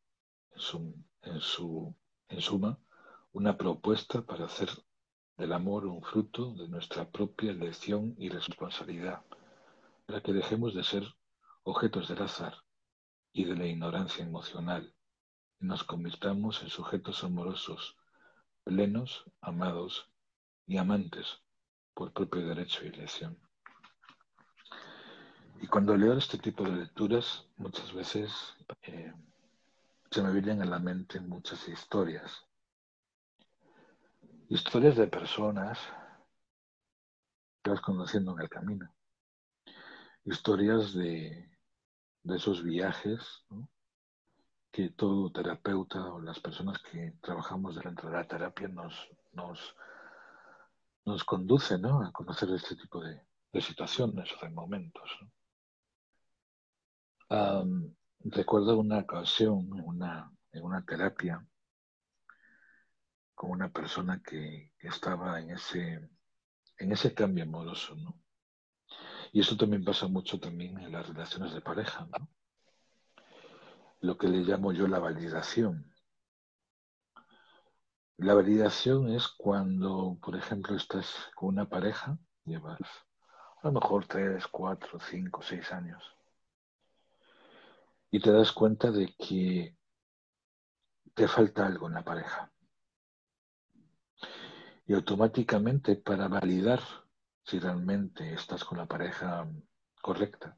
en, 1.23 1.41
su, 1.41 1.93
en 2.29 2.39
suma, 2.39 2.79
una 3.33 3.57
propuesta 3.57 4.21
para 4.21 4.45
hacer 4.45 4.69
del 5.39 5.53
amor 5.53 5.85
un 5.85 6.03
fruto 6.03 6.53
de 6.53 6.67
nuestra 6.67 7.09
propia 7.09 7.51
elección 7.51 8.13
y 8.17 8.27
responsabilidad, 8.27 9.21
para 10.05 10.21
que 10.21 10.33
dejemos 10.33 10.75
de 10.75 10.83
ser 10.83 11.03
objetos 11.63 12.09
del 12.09 12.21
azar 12.21 12.55
y 13.31 13.45
de 13.45 13.55
la 13.55 13.65
ignorancia 13.65 14.25
emocional 14.25 14.93
y 15.61 15.65
nos 15.65 15.85
convirtamos 15.85 16.61
en 16.61 16.69
sujetos 16.69 17.23
amorosos, 17.23 17.95
plenos, 18.65 19.23
amados 19.39 20.09
y 20.67 20.77
amantes 20.77 21.39
por 21.93 22.11
propio 22.11 22.45
derecho 22.45 22.83
y 22.83 22.89
elección. 22.89 23.39
Y 25.61 25.67
cuando 25.67 25.95
leo 25.95 26.17
este 26.17 26.37
tipo 26.37 26.63
de 26.65 26.71
lecturas, 26.71 27.45
muchas 27.55 27.93
veces 27.93 28.31
eh, 28.81 29.13
se 30.11 30.21
me 30.21 30.33
vienen 30.33 30.61
a 30.61 30.65
la 30.65 30.79
mente 30.79 31.21
muchas 31.21 31.65
historias. 31.69 32.48
Historias 34.51 34.95
de 34.95 35.05
personas 35.05 35.77
que 37.61 37.69
vas 37.69 37.81
conociendo 37.81 38.33
en 38.33 38.41
el 38.41 38.49
camino. 38.49 38.91
Historias 40.25 40.93
de, 40.93 41.47
esos 42.23 42.63
viajes 42.63 43.45
que 44.71 44.89
todo 44.89 45.31
terapeuta 45.31 46.13
o 46.13 46.19
las 46.19 46.39
personas 46.39 46.79
que 46.79 47.13
trabajamos 47.21 47.75
dentro 47.75 48.09
de 48.09 48.15
la 48.15 48.27
terapia 48.27 48.67
nos, 48.67 49.09
nos, 49.33 49.75
nos 51.05 51.23
conducen 51.23 51.85
a 51.85 52.11
conocer 52.11 52.49
este 52.49 52.75
tipo 52.75 53.01
de, 53.01 53.21
situaciones 53.61 54.29
o 54.33 54.45
de 54.45 54.51
momentos 54.51 55.09
recuerdo 58.23 58.79
una 58.79 58.99
ocasión 58.99 59.69
en 59.77 59.85
una, 59.85 60.31
en 60.51 60.63
una 60.63 60.83
terapia 60.83 61.45
con 63.39 63.51
una 63.51 63.71
persona 63.71 64.21
que, 64.21 64.73
estaba 64.81 65.39
en 65.39 65.51
ese, 65.51 66.09
en 66.77 66.91
ese 66.91 67.13
cambio 67.13 67.45
amoroso, 67.45 67.95
¿no? 67.95 68.21
Y 69.31 69.39
eso 69.39 69.55
también 69.55 69.85
pasa 69.85 70.09
mucho 70.09 70.41
también 70.41 70.77
en 70.77 70.91
las 70.91 71.07
relaciones 71.07 71.53
de 71.53 71.61
pareja, 71.61 72.05
¿no? 72.11 72.27
Lo 74.01 74.17
que 74.17 74.27
le 74.27 74.39
llamo 74.39 74.73
yo 74.73 74.89
la 74.89 74.99
validación. 74.99 75.89
La 78.17 78.33
validación 78.33 79.09
es 79.09 79.29
cuando, 79.29 80.17
por 80.21 80.35
ejemplo, 80.35 80.75
estás 80.75 81.31
con 81.33 81.47
una 81.47 81.69
pareja, 81.69 82.17
llevas 82.43 82.81
a 83.61 83.67
lo 83.67 83.71
mejor 83.71 84.05
tres, 84.05 84.47
cuatro, 84.47 84.99
cinco, 84.99 85.41
seis 85.41 85.71
años, 85.71 86.03
y 88.11 88.19
te 88.19 88.33
das 88.33 88.51
cuenta 88.51 88.91
de 88.91 89.15
que 89.17 89.77
te 91.13 91.25
falta 91.29 91.65
algo 91.65 91.87
en 91.87 91.93
la 91.93 92.03
pareja. 92.03 92.51
Y 94.89 94.95
automáticamente 94.95 95.97
para 95.97 96.27
validar 96.27 96.79
si 97.43 97.59
realmente 97.59 98.33
estás 98.33 98.65
con 98.65 98.79
la 98.79 98.87
pareja 98.87 99.47
correcta, 100.01 100.57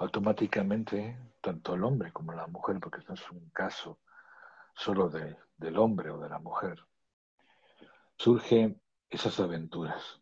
automáticamente 0.00 1.16
tanto 1.40 1.74
el 1.74 1.84
hombre 1.84 2.12
como 2.12 2.32
la 2.32 2.48
mujer, 2.48 2.80
porque 2.80 2.98
esto 2.98 3.14
es 3.14 3.30
un 3.30 3.50
caso 3.50 4.00
solo 4.74 5.08
de, 5.08 5.38
del 5.56 5.78
hombre 5.78 6.10
o 6.10 6.18
de 6.18 6.28
la 6.28 6.40
mujer, 6.40 6.84
surgen 8.16 8.82
esas 9.08 9.38
aventuras, 9.38 10.20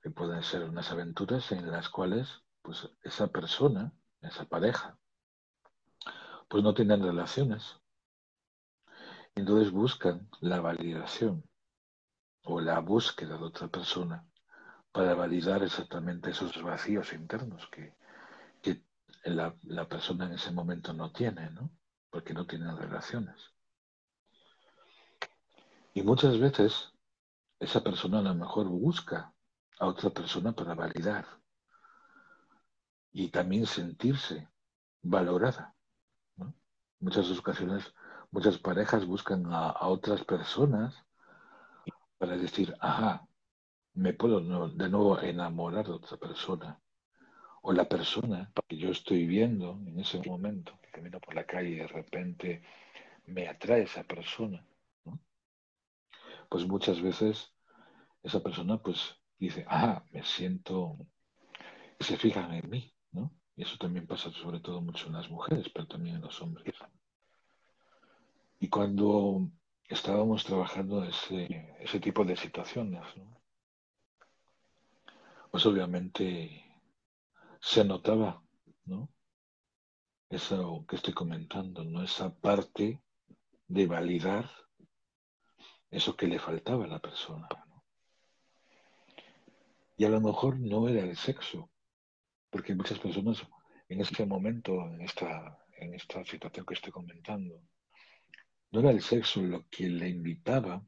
que 0.00 0.10
pueden 0.10 0.44
ser 0.44 0.62
unas 0.62 0.92
aventuras 0.92 1.50
en 1.50 1.68
las 1.72 1.88
cuales 1.88 2.44
pues 2.62 2.88
esa 3.02 3.26
persona, 3.26 3.92
esa 4.20 4.44
pareja, 4.44 4.96
pues 6.46 6.62
no 6.62 6.72
tienen 6.72 7.02
relaciones. 7.02 7.80
Entonces 9.36 9.70
buscan 9.70 10.28
la 10.40 10.60
validación 10.60 11.44
o 12.44 12.60
la 12.60 12.80
búsqueda 12.80 13.36
de 13.36 13.44
otra 13.44 13.68
persona 13.68 14.26
para 14.92 15.14
validar 15.14 15.62
exactamente 15.62 16.30
esos 16.30 16.62
vacíos 16.62 17.12
internos 17.12 17.68
que, 17.70 17.94
la, 19.24 19.88
persona 19.88 20.26
en 20.26 20.34
ese 20.34 20.52
momento 20.52 20.92
no 20.92 21.10
tiene, 21.10 21.50
¿no? 21.50 21.70
Porque 22.10 22.32
no 22.32 22.46
tiene 22.46 22.72
relaciones. 22.76 23.52
Y 25.94 26.02
muchas 26.02 26.38
veces 26.38 26.92
esa 27.58 27.82
persona 27.82 28.20
a 28.20 28.22
lo 28.22 28.34
mejor 28.34 28.68
busca 28.68 29.34
a 29.80 29.86
otra 29.86 30.10
persona 30.10 30.52
para 30.52 30.74
validar 30.74 31.26
y 33.12 33.28
también 33.28 33.66
sentirse 33.66 34.48
valorada. 35.02 35.74
Muchas 37.00 37.30
ocasiones, 37.32 37.92
muchas 38.30 38.58
parejas 38.58 39.06
buscan 39.06 39.46
a, 39.52 39.86
otras 39.88 40.24
personas 40.24 41.04
para 42.18 42.36
decir, 42.36 42.74
ajá, 42.80 43.26
me 43.94 44.12
puedo 44.12 44.40
de 44.40 44.88
nuevo 44.88 45.20
enamorar 45.20 45.86
de 45.86 45.92
otra 45.92 46.16
persona. 46.16 46.80
O 47.62 47.72
la 47.72 47.88
persona 47.88 48.52
que 48.68 48.76
yo 48.76 48.90
estoy 48.90 49.26
viendo 49.26 49.80
en 49.86 49.98
ese 49.98 50.22
momento, 50.22 50.78
que 50.82 50.90
camino 50.90 51.20
por 51.20 51.34
la 51.34 51.44
calle 51.44 51.70
y 51.70 51.74
de 51.76 51.88
repente 51.88 52.62
me 53.26 53.48
atrae 53.48 53.82
esa 53.82 54.04
persona. 54.04 54.64
Pues 56.48 56.66
muchas 56.66 57.02
veces 57.02 57.52
esa 58.22 58.40
persona 58.40 58.78
pues 58.78 59.16
dice, 59.38 59.64
ah, 59.68 60.04
me 60.12 60.22
siento, 60.22 60.96
se 61.98 62.16
fijan 62.16 62.52
en 62.54 62.70
mí, 62.70 62.94
¿no? 63.10 63.32
Y 63.56 63.62
eso 63.62 63.76
también 63.78 64.06
pasa 64.06 64.30
sobre 64.30 64.60
todo 64.60 64.80
mucho 64.80 65.06
en 65.06 65.14
las 65.14 65.28
mujeres, 65.28 65.68
pero 65.74 65.86
también 65.86 66.16
en 66.16 66.22
los 66.22 66.40
hombres. 66.40 66.72
Y 68.58 68.68
cuando 68.68 69.50
estábamos 69.88 70.44
trabajando 70.44 71.04
ese, 71.04 71.74
ese 71.80 72.00
tipo 72.00 72.24
de 72.24 72.36
situaciones, 72.36 73.02
¿no? 73.16 73.36
pues 75.50 75.64
obviamente 75.64 76.64
se 77.60 77.84
notaba, 77.84 78.42
¿no? 78.84 79.08
Eso 80.28 80.84
que 80.88 80.96
estoy 80.96 81.14
comentando, 81.14 81.84
¿no? 81.84 82.02
Esa 82.02 82.34
parte 82.34 83.00
de 83.68 83.86
validar 83.86 84.50
eso 85.90 86.16
que 86.16 86.26
le 86.26 86.38
faltaba 86.38 86.84
a 86.84 86.88
la 86.88 86.98
persona. 86.98 87.48
Y 89.96 90.04
a 90.04 90.10
lo 90.10 90.20
mejor 90.20 90.58
no 90.58 90.88
era 90.88 91.00
el 91.00 91.16
sexo, 91.16 91.70
porque 92.50 92.74
muchas 92.74 92.98
personas 92.98 93.42
en 93.88 94.00
este 94.00 94.26
momento, 94.26 94.72
en 94.72 95.00
esta, 95.00 95.58
en 95.78 95.94
esta 95.94 96.24
situación 96.24 96.66
que 96.66 96.74
estoy 96.74 96.92
comentando, 96.92 97.62
no 98.76 98.80
era 98.80 98.90
el 98.90 99.00
sexo 99.00 99.40
lo 99.40 99.66
que 99.70 99.88
le 99.88 100.06
invitaba 100.06 100.84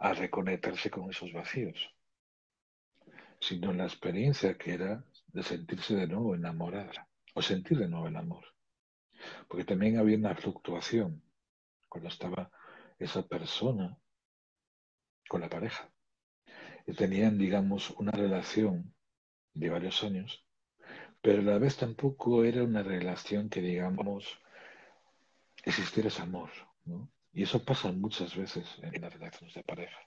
a 0.00 0.12
reconectarse 0.14 0.90
con 0.90 1.08
esos 1.08 1.32
vacíos, 1.32 1.94
sino 3.38 3.72
la 3.72 3.84
experiencia 3.84 4.58
que 4.58 4.74
era 4.74 5.04
de 5.28 5.44
sentirse 5.44 5.94
de 5.94 6.08
nuevo 6.08 6.34
enamorada 6.34 7.08
o 7.34 7.40
sentir 7.40 7.78
de 7.78 7.86
nuevo 7.86 8.08
el 8.08 8.16
amor. 8.16 8.44
Porque 9.46 9.64
también 9.64 9.96
había 9.96 10.18
una 10.18 10.34
fluctuación 10.34 11.22
cuando 11.88 12.08
estaba 12.08 12.50
esa 12.98 13.22
persona 13.28 13.96
con 15.28 15.42
la 15.42 15.48
pareja 15.48 15.88
tenían, 16.96 17.38
digamos, 17.38 17.90
una 17.90 18.10
relación 18.10 18.92
de 19.54 19.70
varios 19.70 20.02
años, 20.02 20.44
pero 21.22 21.42
a 21.42 21.44
la 21.44 21.58
vez 21.58 21.76
tampoco 21.76 22.42
era 22.42 22.64
una 22.64 22.82
relación 22.82 23.48
que, 23.50 23.60
digamos, 23.60 24.40
existiera 25.66 26.08
ese 26.08 26.22
amor, 26.22 26.50
¿no? 26.84 27.10
Y 27.32 27.42
eso 27.42 27.62
pasa 27.62 27.92
muchas 27.92 28.34
veces 28.34 28.64
en 28.80 29.02
las 29.02 29.12
relaciones 29.12 29.54
de 29.54 29.62
pareja. 29.62 29.98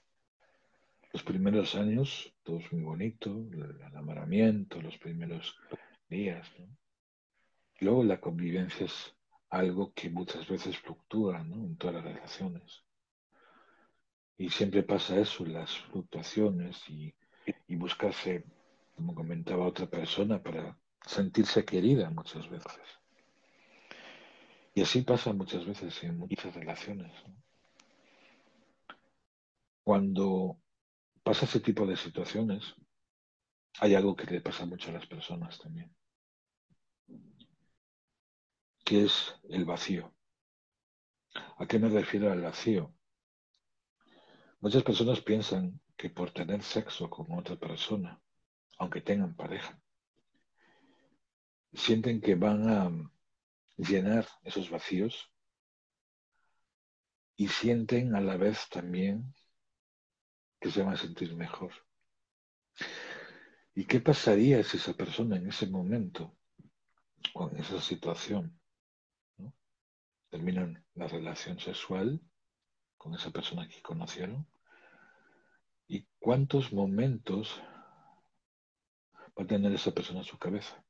Los 1.12 1.22
primeros 1.22 1.74
años, 1.76 2.32
todo 2.42 2.58
es 2.58 2.72
muy 2.72 2.82
bonito, 2.82 3.30
el 3.52 3.80
enamoramiento, 3.82 4.80
los 4.80 4.96
primeros 4.98 5.56
días, 6.08 6.50
¿no? 6.58 6.66
Luego 7.80 8.04
la 8.04 8.20
convivencia 8.20 8.86
es 8.86 9.14
algo 9.50 9.92
que 9.94 10.10
muchas 10.10 10.48
veces 10.48 10.78
fluctúa 10.78 11.40
en 11.40 11.76
todas 11.76 11.96
las 11.96 12.04
relaciones. 12.04 12.84
Y 14.36 14.48
siempre 14.50 14.82
pasa 14.82 15.18
eso, 15.18 15.44
las 15.44 15.76
fluctuaciones 15.78 16.88
y, 16.88 17.14
y 17.68 17.76
buscarse, 17.76 18.44
como 18.94 19.14
comentaba 19.14 19.66
otra 19.66 19.86
persona, 19.86 20.42
para 20.42 20.76
sentirse 21.06 21.64
querida 21.64 22.10
muchas 22.10 22.48
veces. 22.48 22.99
Y 24.74 24.82
así 24.82 25.02
pasa 25.02 25.32
muchas 25.32 25.66
veces 25.66 26.02
en 26.04 26.18
muchas 26.18 26.54
relaciones. 26.54 27.12
Cuando 29.82 30.60
pasa 31.22 31.44
ese 31.44 31.60
tipo 31.60 31.86
de 31.86 31.96
situaciones, 31.96 32.74
hay 33.80 33.94
algo 33.94 34.14
que 34.14 34.26
le 34.26 34.40
pasa 34.40 34.66
mucho 34.66 34.90
a 34.90 34.94
las 34.94 35.06
personas 35.06 35.58
también, 35.58 35.94
que 38.84 39.04
es 39.04 39.34
el 39.48 39.64
vacío. 39.64 40.14
¿A 41.58 41.66
qué 41.66 41.78
me 41.78 41.88
refiero 41.88 42.30
al 42.30 42.42
vacío? 42.42 42.94
Muchas 44.60 44.82
personas 44.82 45.20
piensan 45.20 45.80
que 45.96 46.10
por 46.10 46.32
tener 46.32 46.62
sexo 46.62 47.08
con 47.08 47.32
otra 47.32 47.56
persona, 47.56 48.20
aunque 48.78 49.00
tengan 49.00 49.34
pareja, 49.34 49.80
sienten 51.72 52.20
que 52.20 52.34
van 52.34 52.68
a 52.68 53.10
llenar 53.88 54.26
esos 54.44 54.70
vacíos 54.70 55.32
y 57.36 57.48
sienten 57.48 58.14
a 58.14 58.20
la 58.20 58.36
vez 58.36 58.68
también 58.68 59.34
que 60.60 60.70
se 60.70 60.82
van 60.82 60.94
a 60.94 60.98
sentir 60.98 61.34
mejor. 61.34 61.72
¿Y 63.74 63.86
qué 63.86 64.00
pasaría 64.00 64.62
si 64.62 64.76
esa 64.76 64.92
persona 64.92 65.36
en 65.36 65.48
ese 65.48 65.66
momento 65.66 66.36
en 67.34 67.56
esa 67.58 67.80
situación 67.80 68.60
terminan 70.28 70.84
la 70.94 71.06
relación 71.08 71.58
sexual 71.58 72.20
con 72.96 73.14
esa 73.14 73.30
persona 73.30 73.68
que 73.68 73.80
conocieron? 73.80 74.46
¿Y 75.88 76.06
cuántos 76.18 76.72
momentos 76.72 77.60
va 79.38 79.44
a 79.44 79.46
tener 79.46 79.72
esa 79.72 79.92
persona 79.92 80.20
en 80.20 80.26
su 80.26 80.38
cabeza? 80.38 80.84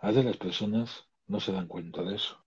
A 0.00 0.08
veces 0.08 0.24
las 0.24 0.36
personas 0.36 1.08
no 1.26 1.40
se 1.40 1.52
dan 1.52 1.66
cuenta 1.66 2.02
de 2.02 2.16
eso. 2.16 2.44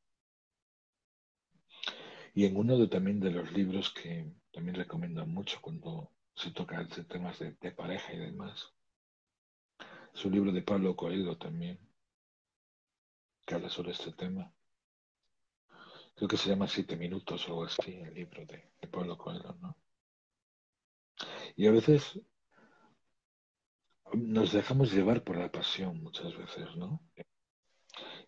Y 2.33 2.45
en 2.45 2.55
uno 2.55 2.77
de, 2.77 2.87
también 2.87 3.19
de 3.19 3.31
los 3.31 3.51
libros 3.51 3.91
que 3.91 4.31
también 4.51 4.75
recomiendo 4.75 5.25
mucho 5.25 5.59
cuando 5.61 6.11
se 6.35 6.51
toca 6.51 6.87
temas 7.07 7.39
de, 7.39 7.71
pareja 7.71 8.13
y 8.13 8.17
demás, 8.17 8.73
es 10.13 10.25
un 10.25 10.33
libro 10.33 10.51
de 10.51 10.61
Pablo 10.61 10.95
Coelho 10.95 11.37
también, 11.37 11.79
que 13.45 13.55
habla 13.55 13.69
sobre 13.69 13.91
este 13.91 14.11
tema. 14.11 14.53
Creo 16.15 16.27
que 16.27 16.37
se 16.37 16.49
llama 16.49 16.67
Siete 16.67 16.95
Minutos 16.95 17.47
o 17.47 17.53
algo 17.53 17.63
así, 17.65 17.95
el 17.95 18.13
libro 18.13 18.45
de 18.45 18.87
Pablo 18.87 19.17
Coelho, 19.17 19.57
¿no? 19.61 19.75
Y 21.55 21.65
a 21.65 21.71
veces 21.71 22.19
nos 24.37 24.51
dejamos 24.51 24.93
llevar 24.93 25.23
por 25.23 25.35
la 25.35 25.51
pasión 25.51 25.99
muchas 26.03 26.37
veces, 26.37 26.75
¿no? 26.75 27.01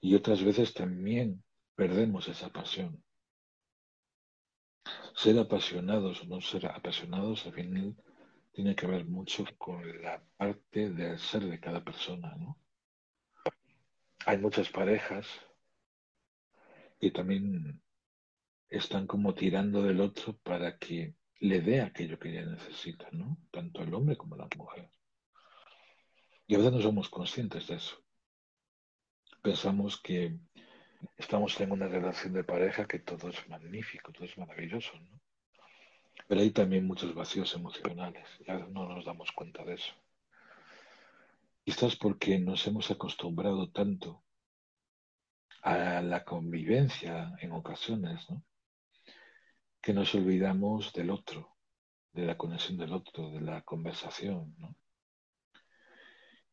Y 0.01 0.15
otras 0.15 0.43
veces 0.43 0.73
también 0.73 1.43
perdemos 1.75 2.27
esa 2.27 2.49
pasión. 2.49 3.03
Ser 5.13 5.37
apasionados 5.37 6.23
o 6.23 6.25
no 6.25 6.41
ser 6.41 6.65
apasionados 6.65 7.45
al 7.45 7.53
final 7.53 7.95
tiene 8.51 8.75
que 8.75 8.87
ver 8.87 9.05
mucho 9.05 9.45
con 9.59 10.01
la 10.01 10.23
parte 10.35 10.89
del 10.89 11.19
ser 11.19 11.43
de 11.43 11.59
cada 11.59 11.83
persona, 11.83 12.35
¿no? 12.37 12.57
Hay 14.25 14.39
muchas 14.39 14.67
parejas 14.69 15.27
que 16.99 17.11
también 17.11 17.83
están 18.67 19.05
como 19.05 19.35
tirando 19.35 19.83
del 19.83 20.01
otro 20.01 20.35
para 20.39 20.79
que 20.79 21.13
le 21.39 21.61
dé 21.61 21.81
aquello 21.81 22.17
que 22.17 22.29
ella 22.29 22.49
necesita, 22.49 23.09
¿no? 23.11 23.37
Tanto 23.51 23.83
el 23.83 23.93
hombre 23.93 24.17
como 24.17 24.35
la 24.35 24.47
mujer. 24.57 24.89
Y 26.49 26.55
a 26.55 26.57
veces 26.57 26.73
no 26.73 26.81
somos 26.81 27.09
conscientes 27.09 27.67
de 27.67 27.75
eso. 27.75 28.03
Pensamos 29.43 30.01
que 30.01 30.35
estamos 31.15 31.61
en 31.61 31.71
una 31.71 31.87
relación 31.87 32.33
de 32.33 32.43
pareja 32.43 32.87
que 32.87 32.97
todo 32.97 33.29
es 33.29 33.47
magnífico, 33.47 34.11
todo 34.11 34.25
es 34.25 34.35
maravilloso, 34.35 34.99
¿no? 34.99 35.21
Pero 36.27 36.41
hay 36.41 36.49
también 36.49 36.87
muchos 36.87 37.13
vacíos 37.13 37.53
emocionales 37.53 38.27
y 38.39 38.49
a 38.49 38.55
veces 38.55 38.71
no 38.71 38.89
nos 38.89 39.05
damos 39.05 39.31
cuenta 39.31 39.63
de 39.63 39.75
eso. 39.75 39.93
Quizás 41.63 41.95
porque 41.95 42.39
nos 42.39 42.65
hemos 42.65 42.89
acostumbrado 42.89 43.69
tanto 43.69 44.23
a 45.61 46.01
la 46.01 46.25
convivencia 46.25 47.31
en 47.41 47.51
ocasiones, 47.51 48.27
¿no? 48.27 48.43
que 49.83 49.93
nos 49.93 50.15
olvidamos 50.15 50.93
del 50.93 51.11
otro, 51.11 51.55
de 52.11 52.25
la 52.25 52.35
conexión 52.39 52.79
del 52.79 52.93
otro, 52.93 53.29
de 53.29 53.41
la 53.41 53.61
conversación, 53.61 54.55
¿no? 54.57 54.75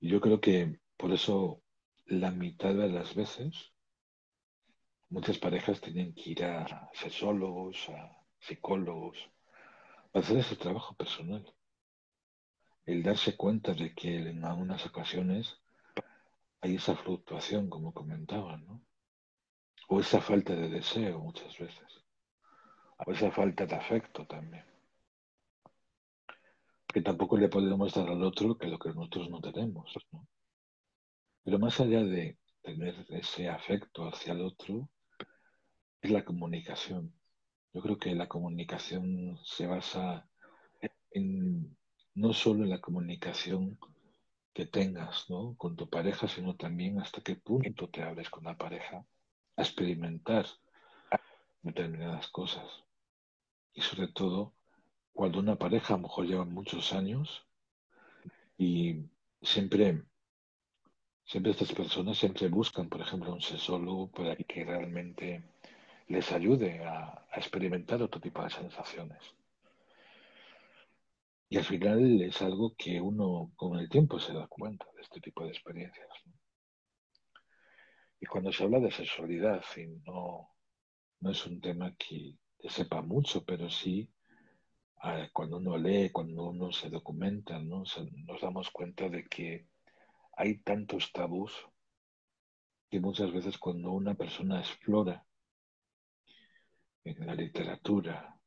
Yo 0.01 0.21
creo 0.21 0.41
que 0.41 0.81
por 0.97 1.13
eso 1.13 1.63
la 2.07 2.31
mitad 2.31 2.75
de 2.75 2.89
las 2.89 3.15
veces 3.15 3.73
muchas 5.09 5.39
parejas 5.39 5.81
tienen 5.81 6.15
que 6.15 6.31
ir 6.31 6.45
a 6.45 6.91
sexólogos, 6.95 7.89
a 7.89 8.17
psicólogos, 8.39 9.17
para 10.13 10.25
hacer 10.25 10.39
ese 10.39 10.57
trabajo 10.57 10.95
personal. 10.95 11.45
el 12.85 13.03
darse 13.03 13.37
cuenta 13.37 13.75
de 13.75 13.95
que 13.95 14.17
en 14.17 14.45
algunas 14.45 14.87
ocasiones 14.87 15.61
hay 16.61 16.77
esa 16.77 16.95
fluctuación, 16.95 17.69
como 17.69 17.93
comentaban, 17.93 18.65
¿no? 18.65 18.81
O 19.89 20.01
esa 20.01 20.21
falta 20.21 20.55
de 20.55 20.69
deseo 20.69 21.19
muchas 21.19 21.59
veces. 21.59 22.05
O 23.05 23.11
esa 23.11 23.31
falta 23.33 23.67
de 23.67 23.75
afecto 23.75 24.27
también. 24.27 24.65
Que 26.97 27.03
tampoco 27.03 27.37
le 27.37 27.51
podemos 27.51 27.93
dar 27.93 28.09
al 28.09 28.23
otro 28.23 28.57
que 28.57 28.69
lo 28.69 28.79
que 28.79 28.89
nosotros 28.89 29.29
no 29.29 29.43
tenemos, 29.43 29.93
¿no? 30.13 30.27
Pero 31.45 31.59
más 31.59 31.79
allá 31.79 32.03
de 32.03 32.39
tener 32.63 33.05
ese 33.11 33.51
afecto 33.51 34.09
hacia 34.09 34.33
el 34.33 34.41
otro, 34.41 34.89
es 36.01 36.11
la 36.11 36.25
comunicación. 36.25 37.13
Yo 37.75 37.83
creo 37.83 37.99
que 37.99 38.15
la 38.15 38.29
comunicación 38.29 39.39
se 39.45 39.67
basa 39.67 40.27
en 41.11 41.77
no 42.15 42.33
solo 42.33 42.65
en 42.65 42.71
la 42.71 42.81
comunicación 42.81 43.79
que 44.55 44.65
tengas 44.65 45.29
¿no? 45.29 45.55
con 45.59 45.77
tu 45.77 45.91
pareja, 45.91 46.27
sino 46.29 46.57
también 46.57 46.99
hasta 46.99 47.21
qué 47.21 47.37
punto 47.37 47.91
te 47.91 48.05
hables 48.05 48.31
con 48.31 48.45
la 48.45 48.57
pareja 48.57 49.05
a 49.55 49.63
experimentar 49.63 50.47
determinadas 51.61 52.29
cosas. 52.29 52.87
Y 53.75 53.83
sobre 53.83 54.09
todo, 54.09 54.55
cuando 55.17 55.41
una 55.41 55.57
pareja 55.57 55.95
a 55.95 55.97
lo 55.97 56.05
mejor 56.05 56.27
lleva 56.27 56.45
muchos 56.45 56.93
años 56.93 57.47
y 58.59 59.07
siempre, 59.43 60.03
siempre 61.25 61.53
estas 61.53 61.73
personas 61.73 62.19
siempre 62.19 62.49
buscan, 62.49 62.89
por 62.89 63.01
ejemplo, 63.01 63.33
un 63.33 63.41
sexólogo 63.41 64.11
para 64.11 64.37
que 64.37 64.65
realmente 64.65 65.43
les 66.09 66.31
ayude 66.33 66.85
a 66.85 67.27
experimentar 67.35 68.03
otro 68.03 68.21
tipo 68.21 68.45
de 68.45 68.51
sensaciones. 68.51 69.19
Y 71.49 71.57
al 71.57 71.65
final 71.65 72.21
es 72.23 72.43
algo 72.43 72.75
que 72.77 73.01
uno 73.01 73.53
con 73.57 73.79
el 73.79 73.89
tiempo 73.89 74.19
se 74.21 74.35
da 74.35 74.47
cuenta 74.49 74.85
de 74.97 75.03
este 75.03 75.21
tipo 75.21 75.45
de 75.45 75.51
experiencias. 75.51 76.09
Y 78.21 78.27
cuando 78.27 78.53
se 78.53 78.65
habla 78.65 78.81
de 78.81 78.91
sexualidad, 78.91 79.65
y 79.77 79.87
no, 80.05 80.51
no 81.21 81.31
es 81.31 81.47
un 81.47 81.61
tema 81.61 81.95
que, 81.97 82.37
sepa 82.69 83.01
mucho, 83.01 83.45
pero 83.45 83.71
sí 83.71 84.11
cuando 85.33 85.59
uno 85.59 85.77
lee, 85.77 86.11
cuando 86.11 86.45
uno 86.45 86.73
se 86.73 86.91
documenta, 86.91 87.59
¿no? 87.59 87.85
nos 88.27 88.41
damos 88.41 88.71
cuenta 88.71 89.09
de 89.09 89.27
que 89.29 89.69
hay 90.37 90.59
tantos 90.59 91.13
tabús 91.13 91.53
que 92.91 93.01
muchas 93.01 93.33
veces 93.33 93.59
cuando 93.59 93.93
una 93.93 94.15
persona 94.15 94.61
explora 94.61 95.25
en 97.05 97.27
la 97.27 97.35
literatura, 97.35 98.39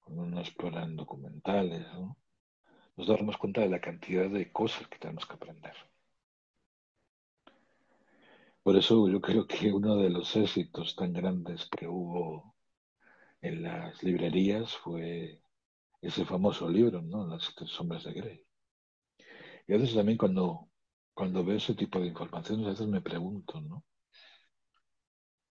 cuando 0.00 0.22
uno 0.22 0.40
explora 0.40 0.82
en 0.82 0.96
documentales, 0.96 1.86
¿no? 1.92 2.16
nos 2.96 3.06
damos 3.06 3.36
cuenta 3.36 3.60
de 3.60 3.68
la 3.68 3.80
cantidad 3.80 4.28
de 4.28 4.52
cosas 4.52 4.86
que 4.88 4.98
tenemos 4.98 5.26
que 5.26 5.34
aprender. 5.34 5.74
Por 8.62 8.76
eso 8.76 9.08
yo 9.08 9.20
creo 9.20 9.46
que 9.46 9.72
uno 9.72 9.96
de 9.96 10.08
los 10.10 10.34
éxitos 10.36 10.96
tan 10.96 11.12
grandes 11.12 11.68
que 11.68 11.86
hubo 11.86 12.54
en 13.42 13.62
las 13.62 14.02
librerías 14.02 14.74
fue 14.76 15.43
ese 16.04 16.24
famoso 16.24 16.68
libro, 16.68 17.00
¿no? 17.00 17.26
Las 17.26 17.54
sombras 17.66 18.04
de 18.04 18.12
Grey. 18.12 18.44
Y 19.66 19.72
a 19.72 19.78
veces 19.78 19.94
también 19.94 20.18
cuando, 20.18 20.68
cuando 21.14 21.42
veo 21.44 21.56
ese 21.56 21.74
tipo 21.74 21.98
de 21.98 22.08
información, 22.08 22.64
a 22.64 22.68
veces 22.68 22.86
me 22.86 23.00
pregunto, 23.00 23.60
¿no? 23.60 23.84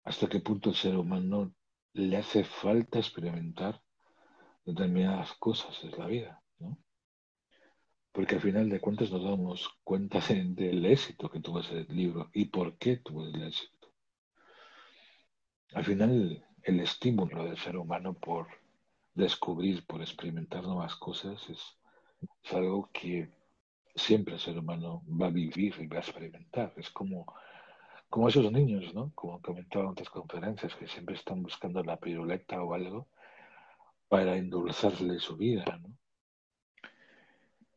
¿Hasta 0.04 0.28
qué 0.28 0.42
punto 0.42 0.70
el 0.70 0.76
ser 0.76 0.98
humano 0.98 1.54
le 1.94 2.18
hace 2.18 2.44
falta 2.44 3.00
experimentar 3.00 3.82
determinadas 4.66 5.34
cosas 5.34 5.82
en 5.84 5.92
la 5.98 6.08
vida, 6.08 6.44
¿no? 6.60 6.78
Porque 8.12 8.36
al 8.36 8.42
final 8.42 8.70
de 8.70 8.82
cuentas 8.82 9.10
nos 9.10 9.24
damos 9.24 9.70
cuenta 9.86 10.20
del 10.30 10.86
éxito 10.86 11.30
que 11.30 11.40
tuvo 11.40 11.62
ese 11.62 11.86
libro 11.86 12.30
y 12.34 12.46
por 12.46 12.78
qué 12.78 12.98
tuvo 12.98 13.26
el 13.26 13.42
éxito. 13.42 13.94
Al 15.74 15.86
final, 15.86 16.46
el 16.64 16.80
estímulo 16.82 17.46
del 17.46 17.58
ser 17.58 17.78
humano 17.78 18.14
por 18.14 18.61
descubrir, 19.14 19.86
por 19.86 20.02
experimentar 20.02 20.64
nuevas 20.64 20.96
cosas, 20.96 21.50
es, 21.50 21.78
algo 22.52 22.90
que 22.94 23.30
siempre 23.96 24.36
el 24.36 24.40
ser 24.40 24.58
humano 24.58 25.04
va 25.08 25.28
a 25.28 25.32
vivir 25.32 25.76
y 25.80 25.88
va 25.88 25.98
a 25.98 26.02
experimentar. 26.02 26.74
Es 26.78 26.90
como, 26.90 27.26
como 28.10 28.30
esos 28.30 28.52
niños, 28.52 28.94
¿no? 28.94 29.12
Como 29.16 29.42
comentaba 29.42 29.86
en 29.86 29.92
otras 29.92 30.10
conferencias, 30.10 30.76
que 30.76 30.88
siempre 30.88 31.16
están 31.16 31.42
buscando 31.42 31.84
la 31.84 31.98
piruleta 31.98 32.62
o 32.62 32.74
algo 32.74 33.08
para 34.08 34.36
endulzarle 34.36 35.20
su 35.20 35.38
vida, 35.38 35.66
¿no? 35.82 35.96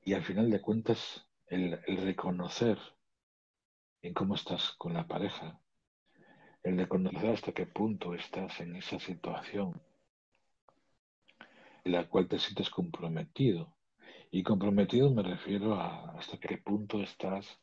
Y 0.07 0.13
al 0.13 0.23
final 0.23 0.51
de 0.51 0.61
cuentas, 0.61 1.27
el, 1.47 1.81
reconocer 1.87 2.79
en 4.03 4.13
cómo 4.13 4.35
estás 4.35 4.73
con 4.73 4.93
la 4.93 5.07
pareja, 5.07 5.59
el 6.63 6.77
reconocer 6.77 7.31
hasta 7.31 7.53
qué 7.53 7.67
punto 7.67 8.15
estás 8.15 8.61
en 8.61 8.77
esa 8.77 8.99
situación 8.99 9.81
la 11.85 12.09
cual 12.09 12.29
te 12.29 12.39
sientes 12.39 12.71
comprometido. 12.71 13.77
Y 14.31 14.43
comprometido 14.43 15.11
me 15.11 15.23
refiero 15.23 15.75
a 15.75 16.19
hasta 16.19 16.39
qué 16.39 16.59
punto 16.59 17.01
estás 17.03 17.61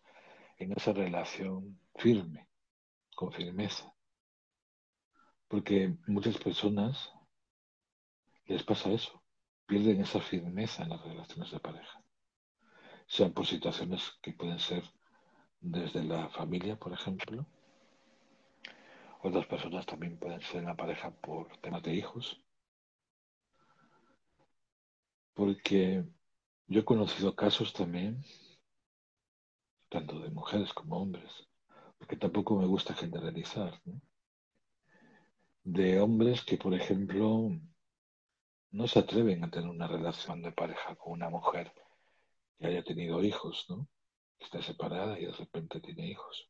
en 0.57 0.71
esa 0.73 0.93
relación 0.93 1.79
firme, 1.95 2.47
con 3.15 3.31
firmeza. 3.31 3.93
Porque 5.47 5.95
muchas 6.07 6.37
personas 6.37 7.11
les 8.45 8.63
pasa 8.63 8.91
eso, 8.91 9.21
pierden 9.65 10.01
esa 10.01 10.21
firmeza 10.21 10.83
en 10.83 10.89
las 10.89 11.03
relaciones 11.03 11.51
de 11.51 11.59
pareja 11.59 12.01
sean 13.11 13.33
por 13.33 13.45
situaciones 13.45 14.17
que 14.21 14.31
pueden 14.31 14.59
ser 14.59 14.83
desde 15.59 16.01
la 16.01 16.29
familia, 16.29 16.77
por 16.77 16.93
ejemplo. 16.93 17.45
Otras 19.21 19.45
personas 19.47 19.85
también 19.85 20.17
pueden 20.17 20.39
ser 20.41 20.61
en 20.61 20.67
la 20.67 20.77
pareja 20.77 21.11
por 21.11 21.57
temas 21.57 21.83
de 21.83 21.93
hijos. 21.93 22.41
Porque 25.33 26.03
yo 26.67 26.79
he 26.79 26.85
conocido 26.85 27.35
casos 27.35 27.73
también, 27.73 28.23
tanto 29.89 30.19
de 30.19 30.29
mujeres 30.29 30.73
como 30.73 31.01
hombres, 31.01 31.31
porque 31.97 32.15
tampoco 32.15 32.57
me 32.57 32.65
gusta 32.65 32.93
generalizar, 32.93 33.81
de 35.63 35.99
hombres 35.99 36.43
que, 36.43 36.57
por 36.57 36.73
ejemplo, 36.73 37.51
no 38.71 38.87
se 38.87 38.99
atreven 38.99 39.43
a 39.43 39.51
tener 39.51 39.69
una 39.69 39.87
relación 39.87 40.41
de 40.41 40.51
pareja 40.51 40.95
con 40.95 41.13
una 41.13 41.29
mujer 41.29 41.73
que 42.57 42.67
haya 42.67 42.83
tenido 42.83 43.23
hijos, 43.23 43.65
¿no? 43.69 43.87
Está 44.39 44.61
separada 44.61 45.19
y 45.19 45.25
de 45.25 45.33
repente 45.33 45.79
tiene 45.81 46.07
hijos. 46.07 46.49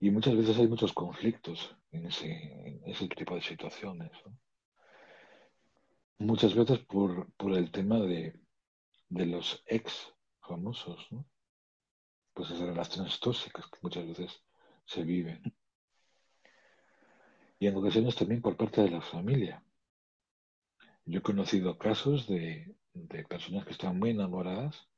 Y 0.00 0.10
muchas 0.10 0.36
veces 0.36 0.58
hay 0.58 0.66
muchos 0.66 0.92
conflictos 0.92 1.76
en 1.92 2.06
ese, 2.06 3.08
tipo 3.16 3.36
de 3.36 3.42
situaciones. 3.42 4.10
¿no? 4.26 4.36
Muchas 6.22 6.54
veces 6.54 6.78
por, 6.78 7.26
el 7.56 7.72
tema 7.72 7.98
de, 7.98 8.38
los 9.08 9.60
ex 9.66 10.14
famosos, 10.40 11.08
¿no? 11.10 11.26
Pues 12.32 12.48
esas 12.50 12.68
relaciones 12.68 13.18
tóxicas 13.18 13.66
que 13.66 13.78
muchas 13.82 14.06
veces 14.06 14.44
se 14.86 15.02
viven. 15.02 15.42
Y 17.58 17.66
en 17.66 17.76
ocasiones 17.76 18.14
también 18.14 18.40
por 18.40 18.56
parte 18.56 18.82
de 18.82 18.90
la 18.90 19.00
familia. 19.00 19.64
Yo 21.04 21.18
he 21.18 21.22
conocido 21.22 21.76
casos 21.76 22.28
de, 22.28 22.72
de 22.94 23.24
personas 23.24 23.64
que 23.64 23.72
estaban 23.72 23.98
muy 23.98 24.10
enamoradas 24.10 24.88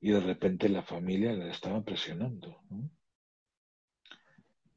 y 0.00 0.12
de 0.12 0.20
repente 0.20 0.68
la 0.68 0.84
familia 0.84 1.32
la 1.32 1.50
estaba 1.50 1.82
presionando 1.82 2.62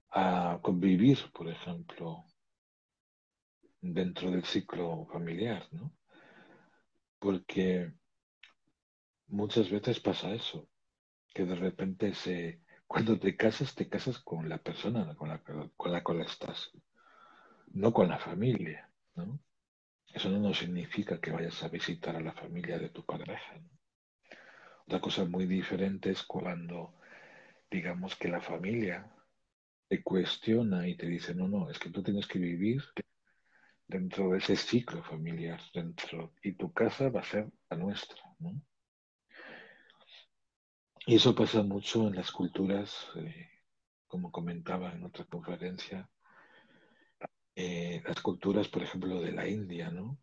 a 0.09 0.57
convivir, 0.63 1.19
por 1.31 1.49
ejemplo, 1.49 2.25
dentro 3.81 4.31
del 4.31 4.43
ciclo 4.43 5.07
familiar, 5.11 5.67
¿no? 5.71 5.93
Porque 7.19 7.91
muchas 9.27 9.69
veces 9.69 9.99
pasa 9.99 10.33
eso, 10.33 10.69
que 11.33 11.45
de 11.45 11.55
repente 11.55 12.13
se, 12.13 12.61
cuando 12.87 13.19
te 13.19 13.35
casas, 13.35 13.75
te 13.75 13.87
casas 13.87 14.19
con 14.19 14.49
la 14.49 14.57
persona 14.57 15.15
con 15.15 15.29
la, 15.29 15.41
con 15.41 15.91
la 15.91 16.03
cual 16.03 16.21
estás, 16.21 16.71
no 17.73 17.93
con 17.93 18.07
la 18.09 18.19
familia, 18.19 18.89
¿no? 19.15 19.39
Eso 20.13 20.29
no 20.29 20.53
significa 20.53 21.19
que 21.21 21.31
vayas 21.31 21.61
a 21.63 21.69
visitar 21.69 22.15
a 22.15 22.21
la 22.21 22.33
familia 22.33 22.79
de 22.79 22.89
tu 22.89 23.05
pareja. 23.05 23.61
Otra 24.85 24.99
cosa 24.99 25.23
muy 25.25 25.45
diferente 25.45 26.09
es 26.09 26.23
cuando, 26.23 26.95
digamos 27.69 28.15
que 28.15 28.27
la 28.27 28.41
familia 28.41 29.07
te 29.87 30.01
cuestiona 30.01 30.87
y 30.87 30.95
te 30.97 31.05
dice, 31.05 31.35
no, 31.35 31.47
no, 31.47 31.69
es 31.69 31.77
que 31.77 31.91
tú 31.91 32.01
tienes 32.01 32.25
que 32.27 32.39
vivir 32.39 32.81
dentro 33.89 34.29
de 34.29 34.37
ese 34.37 34.55
ciclo 34.55 35.03
familiar, 35.03 35.59
dentro, 35.73 36.33
y 36.43 36.53
tu 36.53 36.71
casa 36.71 37.09
va 37.09 37.21
a 37.21 37.23
ser 37.23 37.49
la 37.69 37.77
nuestra. 37.77 38.21
Y 41.07 41.15
eso 41.15 41.33
pasa 41.33 41.63
mucho 41.63 42.07
en 42.07 42.15
las 42.15 42.31
culturas, 42.31 43.07
eh, 43.15 43.49
como 44.07 44.31
comentaba 44.31 44.91
en 44.91 45.03
otra 45.03 45.25
conferencia, 45.25 46.07
eh, 47.55 48.01
las 48.05 48.21
culturas, 48.21 48.67
por 48.67 48.83
ejemplo, 48.83 49.19
de 49.19 49.31
la 49.31 49.47
India, 49.47 49.89
¿no? 49.89 50.19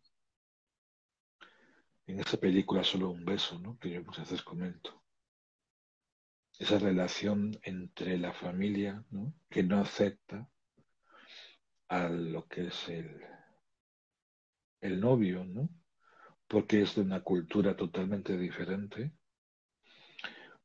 en 2.07 2.21
esa 2.21 2.37
película 2.37 2.85
Solo 2.85 3.09
un 3.09 3.25
beso, 3.25 3.59
¿no? 3.59 3.77
que 3.77 3.91
yo 3.91 4.01
muchas 4.01 4.29
veces 4.29 4.43
comento. 4.43 5.03
Esa 6.57 6.79
relación 6.79 7.51
entre 7.63 8.17
la 8.17 8.31
familia 8.31 9.03
¿no? 9.11 9.33
que 9.49 9.61
no 9.61 9.81
acepta 9.81 10.49
a 11.89 12.07
lo 12.07 12.47
que 12.47 12.67
es 12.67 12.89
el, 12.89 13.21
el 14.81 14.99
novio, 14.99 15.43
¿no? 15.43 15.69
porque 16.47 16.81
es 16.81 16.95
de 16.95 17.01
una 17.01 17.21
cultura 17.21 17.75
totalmente 17.75 18.37
diferente, 18.37 19.11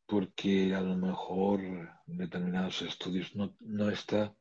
porque 0.07 0.75
a 0.75 0.81
lo 0.81 0.97
mejor 0.97 1.61
determinados 2.07 2.83
estudios 2.83 3.35
no, 3.35 3.57
no 3.61 3.91
está 3.91 4.35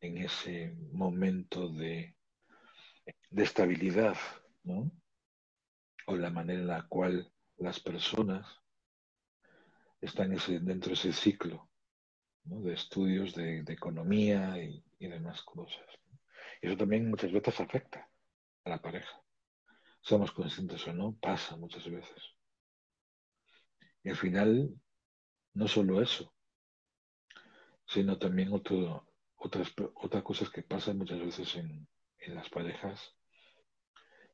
en 0.00 0.18
ese 0.18 0.76
momento 0.92 1.68
de, 1.68 2.14
de 3.30 3.42
estabilidad, 3.42 4.16
¿no? 4.62 4.92
o 6.06 6.16
la 6.16 6.30
manera 6.30 6.60
en 6.60 6.66
la 6.66 6.86
cual 6.86 7.32
las 7.56 7.80
personas 7.80 8.46
están 10.00 10.36
dentro 10.64 10.90
de 10.90 10.94
ese 10.94 11.12
ciclo 11.12 11.70
de 12.42 12.72
estudios 12.72 13.34
de, 13.34 13.60
economía 13.68 14.56
y, 14.58 14.82
demás 14.98 15.42
cosas. 15.42 15.86
Eso 16.60 16.76
también 16.76 17.08
muchas 17.08 17.32
veces 17.32 17.58
afecta 17.60 18.09
a 18.64 18.70
la 18.70 18.80
pareja. 18.80 19.22
Somos 20.00 20.32
conscientes 20.32 20.86
o 20.86 20.92
no, 20.92 21.16
pasa 21.20 21.56
muchas 21.56 21.88
veces. 21.90 22.22
Y 24.02 24.10
al 24.10 24.16
final, 24.16 24.74
no 25.54 25.68
solo 25.68 26.00
eso, 26.00 26.32
sino 27.86 28.18
también 28.18 28.52
otro, 28.52 29.06
otras, 29.36 29.72
otras 29.94 30.22
cosas 30.22 30.50
que 30.50 30.62
pasan 30.62 30.98
muchas 30.98 31.20
veces 31.20 31.54
en, 31.56 31.86
en 32.18 32.34
las 32.34 32.48
parejas 32.48 33.14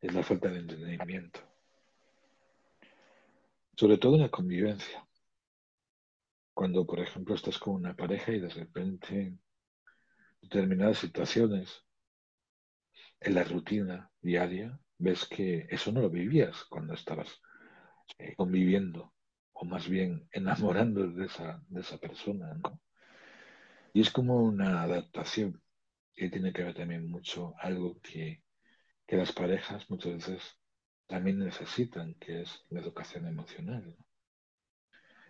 es 0.00 0.14
la 0.14 0.22
falta 0.22 0.48
de 0.50 0.58
entendimiento 0.58 1.40
sobre 3.76 3.98
todo 3.98 4.14
en 4.16 4.22
la 4.22 4.30
convivencia. 4.30 5.06
Cuando, 6.54 6.86
por 6.86 7.00
ejemplo, 7.00 7.34
estás 7.34 7.58
con 7.58 7.74
una 7.74 7.94
pareja 7.94 8.32
y 8.32 8.40
de 8.40 8.48
repente 8.48 9.20
en 9.20 9.40
determinadas 10.40 10.98
situaciones 10.98 11.84
en 13.26 13.34
la 13.34 13.42
rutina 13.42 14.08
diaria 14.20 14.78
ves 14.98 15.26
que 15.26 15.66
eso 15.68 15.90
no 15.90 16.00
lo 16.00 16.10
vivías 16.10 16.64
cuando 16.70 16.94
estabas 16.94 17.40
eh, 18.18 18.34
conviviendo 18.36 19.12
o 19.52 19.64
más 19.64 19.88
bien 19.88 20.28
enamorando 20.30 21.08
de 21.08 21.26
esa, 21.26 21.60
de 21.68 21.80
esa 21.80 21.98
persona, 21.98 22.54
¿no? 22.54 22.80
Y 23.92 24.02
es 24.02 24.10
como 24.10 24.42
una 24.44 24.82
adaptación 24.82 25.60
que 26.14 26.30
tiene 26.30 26.52
que 26.52 26.62
ver 26.62 26.74
también 26.74 27.10
mucho 27.10 27.54
algo 27.58 27.98
que, 28.00 28.44
que 29.06 29.16
las 29.16 29.32
parejas 29.32 29.90
muchas 29.90 30.12
veces 30.12 30.42
también 31.08 31.38
necesitan, 31.40 32.14
que 32.14 32.42
es 32.42 32.64
la 32.68 32.80
educación 32.80 33.26
emocional. 33.26 33.96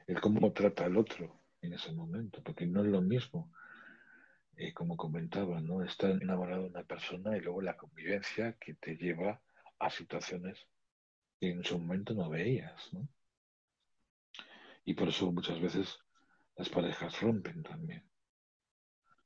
El 0.06 0.20
cómo 0.20 0.52
trata 0.52 0.84
al 0.84 0.96
otro 0.96 1.42
en 1.62 1.72
ese 1.72 1.92
momento, 1.92 2.42
porque 2.42 2.66
no 2.66 2.82
es 2.82 2.88
lo 2.88 3.00
mismo, 3.00 3.52
eh, 4.56 4.72
como 4.72 4.96
comentaba, 4.96 5.60
¿no? 5.60 5.84
Estar 5.84 6.10
enamorado 6.10 6.62
de 6.62 6.68
una 6.70 6.84
persona 6.84 7.36
y 7.36 7.40
luego 7.40 7.60
la 7.60 7.76
convivencia 7.76 8.56
que 8.58 8.74
te 8.74 8.96
lleva 8.96 9.42
a 9.78 9.90
situaciones 9.90 10.66
que 11.38 11.50
en 11.50 11.64
su 11.64 11.78
momento 11.78 12.14
no 12.14 12.30
veías, 12.30 12.92
¿no? 12.92 13.06
Y 14.84 14.94
por 14.94 15.08
eso 15.08 15.30
muchas 15.30 15.60
veces 15.60 15.98
las 16.56 16.70
parejas 16.70 17.20
rompen 17.20 17.62
también, 17.62 18.08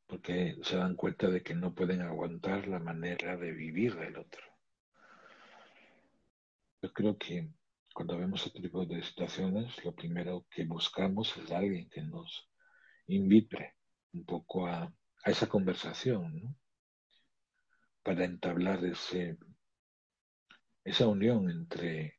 porque 0.06 0.58
se 0.62 0.76
dan 0.76 0.96
cuenta 0.96 1.28
de 1.28 1.42
que 1.42 1.54
no 1.54 1.74
pueden 1.74 2.00
aguantar 2.02 2.66
la 2.66 2.80
manera 2.80 3.36
de 3.36 3.52
vivir 3.52 3.94
del 3.96 4.16
otro. 4.16 4.42
Yo 6.82 6.92
creo 6.92 7.16
que 7.18 7.52
cuando 7.94 8.18
vemos 8.18 8.46
este 8.46 8.60
tipo 8.60 8.84
de 8.84 9.02
situaciones, 9.02 9.84
lo 9.84 9.94
primero 9.94 10.46
que 10.50 10.64
buscamos 10.64 11.36
es 11.36 11.52
alguien 11.52 11.88
que 11.88 12.02
nos 12.02 12.48
invite 13.06 13.76
un 14.12 14.24
poco 14.24 14.66
a, 14.66 14.92
esa 15.24 15.48
conversación, 15.48 16.40
¿no? 16.42 16.56
Para 18.02 18.24
entablar 18.24 18.84
ese, 18.84 19.38
esa 20.84 21.06
unión 21.06 21.50
entre 21.50 22.18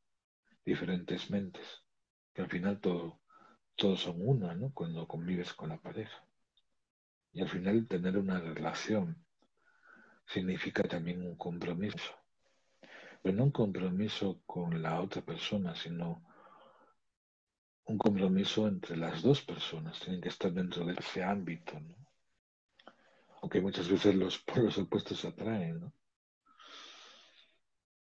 diferentes 0.63 1.29
mentes, 1.29 1.83
que 2.33 2.43
al 2.43 2.49
final 2.49 2.79
todo, 2.79 3.21
todos 3.75 4.01
son 4.01 4.17
una, 4.19 4.53
¿no? 4.53 4.71
Cuando 4.73 5.07
convives 5.07 5.53
con 5.53 5.69
la 5.69 5.81
pareja. 5.81 6.23
Y 7.33 7.41
al 7.41 7.49
final 7.49 7.87
tener 7.87 8.17
una 8.17 8.39
relación 8.39 9.25
significa 10.25 10.83
también 10.83 11.25
un 11.25 11.35
compromiso 11.35 12.21
pero 13.21 13.37
no 13.37 13.43
un 13.45 13.51
compromiso 13.51 14.41
con 14.45 14.81
la 14.81 14.99
otra 14.99 15.21
persona, 15.21 15.75
sino 15.75 16.23
un 17.85 17.97
compromiso 17.97 18.67
entre 18.67 18.97
las 18.97 19.21
dos 19.21 19.41
personas. 19.41 19.99
Tienen 19.99 20.21
que 20.21 20.29
estar 20.29 20.51
dentro 20.51 20.85
de 20.85 20.93
ese 20.93 21.23
ámbito, 21.23 21.79
¿no? 21.79 21.95
Aunque 23.41 23.61
muchas 23.61 23.89
veces 23.89 24.15
los 24.15 24.39
polos 24.45 24.77
opuestos 24.77 25.25
atraen, 25.25 25.79
¿no? 25.79 25.93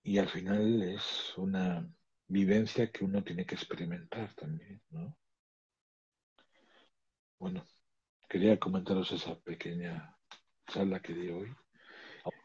Y 0.03 0.19
al 0.19 0.29
final 0.29 0.83
es 0.83 1.37
una 1.37 1.87
vivencia 2.29 2.91
que 2.91 3.05
uno 3.05 3.23
tiene 3.23 3.45
que 3.45 3.55
experimentar 3.55 4.35
también, 4.35 4.81
¿no? 4.91 5.17
Bueno, 7.39 7.65
quería 8.29 8.59
comentaros 8.59 9.13
esa 9.13 9.39
pequeña 9.41 10.17
charla 10.67 11.01
que 11.01 11.15
di 11.15 11.29
hoy 11.31 11.55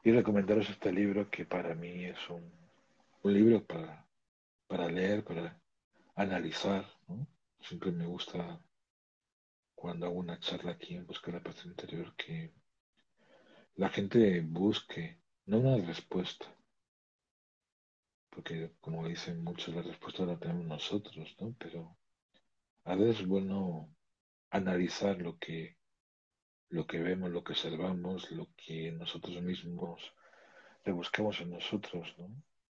y 0.03 0.12
recomendaros 0.12 0.69
este 0.69 0.91
libro 0.91 1.29
que 1.29 1.45
para 1.45 1.73
mí 1.75 2.06
es 2.06 2.17
un 2.29 2.51
libro 3.23 3.65
para, 3.65 4.06
para 4.67 4.88
leer, 4.88 5.23
para 5.23 5.60
analizar. 6.15 6.86
Siempre 7.62 7.91
me 7.91 8.06
gusta 8.06 8.60
cuando 9.73 10.06
hago 10.06 10.15
una 10.15 10.39
charla 10.39 10.71
aquí 10.71 10.95
en 10.95 11.08
Busca 11.08 11.32
la 11.32 11.41
Paz 11.41 11.65
Interior 11.65 12.13
que 12.15 12.53
la 13.75 13.89
gente 13.89 14.41
busque 14.41 15.19
no 15.45 15.59
una 15.59 15.86
respuesta, 15.86 16.45
porque 18.29 18.73
como 18.81 19.07
dicen 19.07 19.43
muchos, 19.43 19.73
la 19.75 19.81
respuesta 19.81 20.25
la 20.25 20.39
tenemos 20.39 20.65
nosotros, 20.65 21.36
¿no? 21.39 21.55
Pero 21.59 21.97
a 22.86 22.95
veces 22.95 23.21
es 23.21 23.27
bueno 23.27 23.93
analizar 24.49 25.19
lo 25.21 25.38
que, 25.38 25.77
lo 26.69 26.86
que 26.86 26.99
vemos, 26.99 27.31
lo 27.31 27.43
que 27.43 27.53
observamos, 27.53 28.31
lo 28.31 28.47
que 28.55 28.91
nosotros 28.91 29.41
mismos 29.41 30.13
le 30.86 30.91
buscamos 30.91 31.39
en 31.41 31.51
nosotros, 31.51 32.13
¿no? 32.17 32.29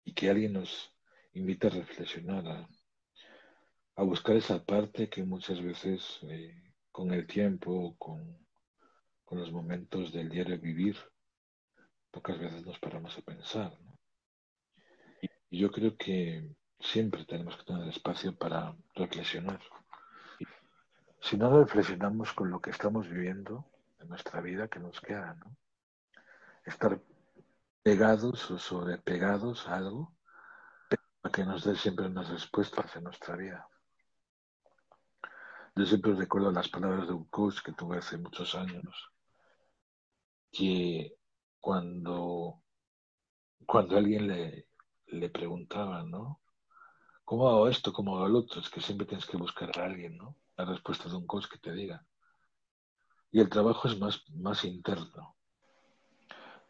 y 0.05 0.15
que 0.15 0.31
alguien 0.31 0.55
nos 0.55 0.91
invite 1.35 1.67
a 1.67 1.71
reflexionar, 1.71 2.69
a, 3.95 4.03
buscar 4.03 4.37
esa 4.37 4.65
parte 4.65 5.11
que 5.11 5.23
muchas 5.23 5.61
veces 5.61 6.21
eh, 6.23 6.73
con 6.91 7.13
el 7.13 7.27
tiempo, 7.27 7.95
con, 7.99 8.48
con, 9.29 9.39
los 9.39 9.53
momentos 9.53 10.13
del 10.13 10.29
diario 10.29 10.59
vivir, 10.59 10.97
pocas 12.11 12.39
veces 12.39 12.65
nos 12.65 12.79
paramos 12.79 13.17
a 13.19 13.23
pensar. 13.23 13.79
Y 15.51 15.59
yo 15.59 15.71
creo 15.71 15.97
que 15.97 16.55
siempre 16.81 17.25
tenemos 17.25 17.57
que 17.57 17.65
tener 17.65 17.89
espacio 17.89 18.37
para 18.37 18.75
reflexionar. 18.95 19.61
Si 21.21 21.37
no 21.37 21.59
reflexionamos 21.59 22.33
con 22.33 22.51
lo 22.51 22.61
que 22.61 22.71
estamos 22.71 23.09
viviendo 23.09 23.65
en 23.99 24.09
nuestra 24.09 24.41
vida, 24.41 24.69
que 24.69 24.79
nos 24.79 25.01
queda? 25.01 25.35
¿no? 25.35 25.57
Estar 26.65 27.01
pegados 27.83 28.51
o 28.51 28.59
sobrepegados 28.59 29.67
a 29.69 29.77
algo 29.77 30.15
para 31.21 31.33
que 31.33 31.45
nos 31.45 31.65
dé 31.65 31.75
siempre 31.77 32.07
unas 32.07 32.29
respuestas 32.29 32.95
en 32.97 33.05
nuestra 33.05 33.37
vida. 33.37 33.69
Yo 35.75 35.87
siempre 35.87 36.15
recuerdo 36.15 36.51
las 36.51 36.69
palabras 36.69 37.07
de 37.07 37.15
un 37.15 37.25
coach 37.27 37.61
que 37.63 37.73
tuve 37.73 37.99
hace 37.99 38.19
muchos 38.19 38.55
años, 38.55 39.13
que 40.51 41.17
cuando, 41.61 42.63
cuando 43.67 43.97
alguien 43.97 44.29
le, 44.29 44.69
le 45.07 45.29
preguntaba, 45.31 46.03
¿no? 46.03 46.41
¿Cómo 47.25 47.49
hago 47.49 47.69
esto? 47.69 47.93
¿Cómo 47.93 48.17
hago 48.17 48.29
lo 48.29 48.39
otro? 48.41 48.61
Es 48.61 48.71
que 48.71 48.81
siempre 48.81 49.07
tienes 49.07 49.27
que 49.27 49.37
buscar 49.37 49.71
a 49.79 49.85
alguien, 49.85 50.17
¿no? 50.17 50.37
La 50.57 50.65
respuesta 50.65 51.09
de 51.09 51.17
un 51.17 51.27
coach 51.27 51.47
que 51.47 51.59
te 51.59 51.73
diga. 51.73 52.07
Y 53.31 53.41
el 53.41 53.51
trabajo 53.51 53.89
es 53.89 53.99
más, 53.99 54.25
más 54.31 54.65
interno 54.65 55.39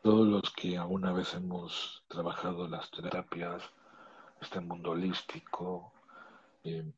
todos 0.02 0.26
los 0.26 0.50
que 0.52 0.78
alguna 0.78 1.12
vez 1.12 1.34
hemos 1.34 2.04
trabajado 2.08 2.68
las 2.68 2.90
terapias, 2.90 3.62
este 4.40 4.60
mundo 4.60 4.92
holístico, 4.92 5.92
eh, 6.62 6.92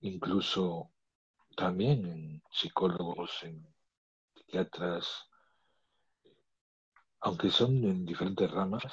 incluso 0.00 0.90
también 1.56 2.06
en 2.06 2.42
psicólogos, 2.50 3.42
en 3.42 3.66
psiquiatras, 4.34 5.28
aunque 7.20 7.50
son 7.50 7.84
en 7.84 8.04
diferentes 8.04 8.50
ramas, 8.50 8.84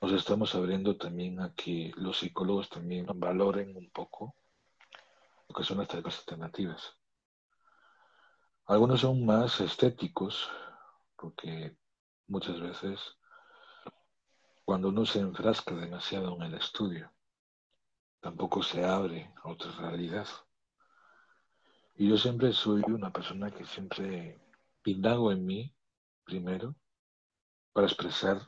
nos 0.00 0.12
estamos 0.12 0.54
abriendo 0.54 0.96
también 0.96 1.40
a 1.40 1.54
que 1.54 1.92
los 1.96 2.18
psicólogos 2.18 2.68
también 2.68 3.06
valoren 3.14 3.76
un 3.76 3.90
poco 3.90 4.34
lo 5.48 5.54
que 5.54 5.64
son 5.64 5.78
las 5.78 5.88
terapias 5.88 6.18
alternativas. 6.20 6.96
Algunos 8.66 9.00
son 9.00 9.24
más 9.24 9.60
estéticos, 9.60 10.50
porque 11.16 11.76
muchas 12.26 12.60
veces 12.60 13.00
cuando 14.64 14.88
uno 14.88 15.04
se 15.04 15.20
enfrasca 15.20 15.74
demasiado 15.74 16.34
en 16.36 16.42
el 16.42 16.54
estudio 16.54 17.12
tampoco 18.20 18.62
se 18.62 18.84
abre 18.84 19.32
a 19.42 19.50
otra 19.50 19.70
realidad. 19.72 20.26
Y 21.96 22.08
yo 22.08 22.16
siempre 22.16 22.52
soy 22.52 22.82
una 22.86 23.12
persona 23.12 23.50
que 23.50 23.66
siempre 23.66 24.40
indago 24.84 25.30
en 25.30 25.44
mí 25.44 25.76
primero 26.32 26.74
para 27.74 27.86
expresar 27.86 28.40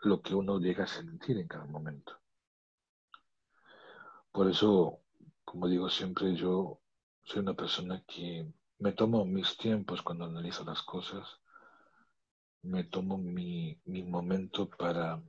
lo 0.00 0.22
que 0.22 0.34
uno 0.34 0.58
llega 0.58 0.84
a 0.84 0.86
sentir 0.86 1.36
en 1.36 1.46
cada 1.46 1.66
momento. 1.66 2.18
Por 4.32 4.48
eso, 4.48 5.00
como 5.44 5.68
digo 5.68 5.90
siempre, 5.90 6.34
yo 6.34 6.80
soy 7.24 7.40
una 7.40 7.52
persona 7.52 8.02
que 8.06 8.50
me 8.78 8.92
tomo 8.92 9.26
mis 9.26 9.58
tiempos 9.58 10.00
cuando 10.00 10.24
analizo 10.24 10.64
las 10.64 10.80
cosas, 10.80 11.40
me 12.62 12.84
tomo 12.84 13.18
mi, 13.18 13.78
mi 13.84 14.02
momento 14.02 14.70
para 14.70 15.22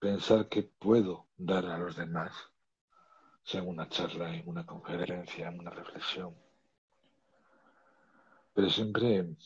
pensar 0.00 0.48
que 0.48 0.64
puedo 0.64 1.28
dar 1.36 1.66
a 1.66 1.78
los 1.78 1.94
demás, 1.94 2.32
sea 3.44 3.60
en 3.60 3.68
una 3.68 3.88
charla, 3.88 4.34
en 4.34 4.48
una 4.48 4.66
conferencia, 4.66 5.46
en 5.48 5.60
una 5.60 5.70
reflexión. 5.70 6.34
Pero 8.52 8.68
siempre 8.68 9.36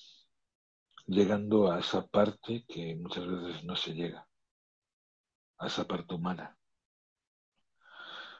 llegando 1.06 1.70
a 1.70 1.80
esa 1.80 2.06
parte 2.06 2.64
que 2.68 2.94
muchas 2.96 3.26
veces 3.26 3.64
no 3.64 3.76
se 3.76 3.94
llega, 3.94 4.26
a 5.58 5.66
esa 5.66 5.84
parte 5.86 6.14
humana. 6.14 6.56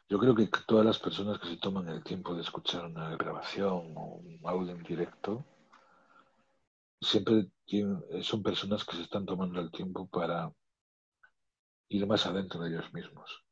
Yo 0.09 0.19
creo 0.19 0.35
que 0.35 0.49
todas 0.67 0.85
las 0.85 0.99
personas 0.99 1.39
que 1.39 1.49
se 1.49 1.57
toman 1.57 1.89
el 1.89 2.03
tiempo 2.03 2.35
de 2.35 2.43
escuchar 2.43 2.85
una 2.85 3.17
grabación 3.17 3.95
o 3.97 4.17
un 4.17 4.41
audio 4.45 4.73
en 4.73 4.83
directo, 4.83 5.45
siempre 7.01 7.49
son 8.23 8.43
personas 8.43 8.85
que 8.85 8.97
se 8.97 9.03
están 9.03 9.25
tomando 9.25 9.61
el 9.61 9.71
tiempo 9.71 10.09
para 10.09 10.53
ir 11.89 12.07
más 12.07 12.27
adentro 12.27 12.61
de 12.61 12.71
ellos 12.71 12.93
mismos. 12.93 13.45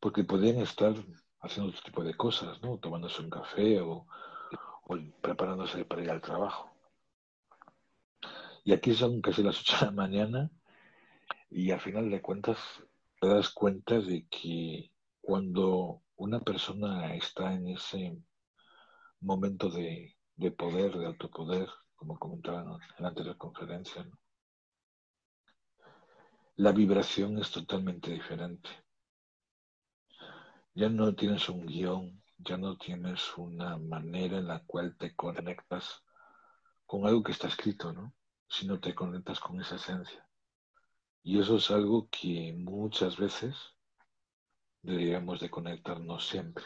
Porque 0.00 0.24
podrían 0.24 0.58
estar 0.58 0.94
haciendo 1.40 1.70
otro 1.70 1.82
tipo 1.84 2.02
de 2.02 2.16
cosas, 2.16 2.60
¿no? 2.60 2.78
Tomándose 2.78 3.22
un 3.22 3.30
café 3.30 3.80
o 3.80 4.06
preparándose 5.22 5.84
para 5.84 6.02
ir 6.02 6.10
al 6.10 6.20
trabajo. 6.20 6.73
Y 8.64 8.72
aquí 8.72 8.94
son 8.94 9.20
casi 9.20 9.42
las 9.42 9.60
8 9.60 9.76
de 9.80 9.86
la 9.86 9.92
mañana 9.92 10.50
y 11.50 11.70
al 11.70 11.80
final 11.80 12.10
de 12.10 12.22
cuentas 12.22 12.58
te 13.20 13.28
das 13.28 13.50
cuenta 13.50 14.00
de 14.00 14.26
que 14.28 14.90
cuando 15.20 16.02
una 16.16 16.40
persona 16.40 17.14
está 17.14 17.52
en 17.52 17.68
ese 17.68 18.18
momento 19.20 19.68
de, 19.68 20.16
poder, 20.56 20.96
de 20.96 21.06
autopoder, 21.06 21.68
como 21.94 22.18
comentaban 22.18 22.80
en 22.96 23.02
la 23.02 23.08
anterior 23.08 23.36
conferencia, 23.36 24.08
la 26.56 26.72
vibración 26.72 27.38
es 27.38 27.50
totalmente 27.50 28.12
diferente. 28.12 28.70
Ya 30.74 30.88
no 30.88 31.14
tienes 31.14 31.50
un 31.50 31.66
guion, 31.66 32.22
ya 32.38 32.56
no 32.56 32.78
tienes 32.78 33.36
una 33.36 33.76
manera 33.76 34.38
en 34.38 34.48
la 34.48 34.60
cual 34.64 34.96
te 34.96 35.14
conectas 35.14 36.02
con 36.86 37.06
algo 37.06 37.22
que 37.22 37.32
está 37.32 37.48
escrito, 37.48 37.92
¿no? 37.92 38.14
Sino 38.48 38.80
te 38.80 38.94
conectas 38.94 39.40
con 39.40 39.60
esa 39.60 39.76
esencia. 39.76 40.26
Y 41.22 41.40
eso 41.40 41.56
es 41.56 41.70
algo 41.70 42.08
que 42.10 42.54
muchas 42.56 43.16
veces 43.16 43.56
deberíamos 44.82 45.40
de 45.40 45.50
conectarnos 45.50 46.26
siempre. 46.26 46.64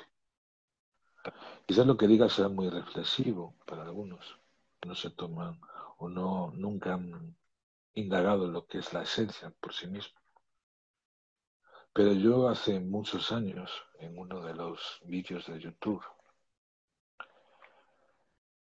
Quizás 1.66 1.86
lo 1.86 1.96
que 1.96 2.08
diga 2.08 2.28
sea 2.28 2.48
muy 2.48 2.68
reflexivo 2.68 3.54
para 3.66 3.84
algunos, 3.84 4.38
no 4.86 4.94
se 4.94 5.10
toman 5.10 5.60
o 5.98 6.08
no 6.08 6.52
nunca 6.54 6.94
han 6.94 7.36
indagado 7.94 8.48
lo 8.48 8.66
que 8.66 8.78
es 8.78 8.92
la 8.92 9.02
esencia 9.02 9.50
por 9.60 9.72
sí 9.72 9.86
mismo. 9.86 10.18
Pero 11.92 12.12
yo 12.12 12.48
hace 12.48 12.80
muchos 12.80 13.32
años, 13.32 13.70
en 13.98 14.18
uno 14.18 14.40
de 14.40 14.54
los 14.54 15.00
vídeos 15.04 15.46
de 15.46 15.60
YouTube, 15.60 16.04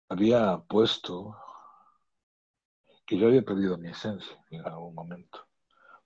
había 0.08 0.58
puesto 0.58 1.36
que 3.08 3.16
yo 3.16 3.26
había 3.26 3.40
perdido 3.40 3.78
mi 3.78 3.88
esencia 3.88 4.36
en 4.50 4.66
algún 4.66 4.94
momento. 4.94 5.48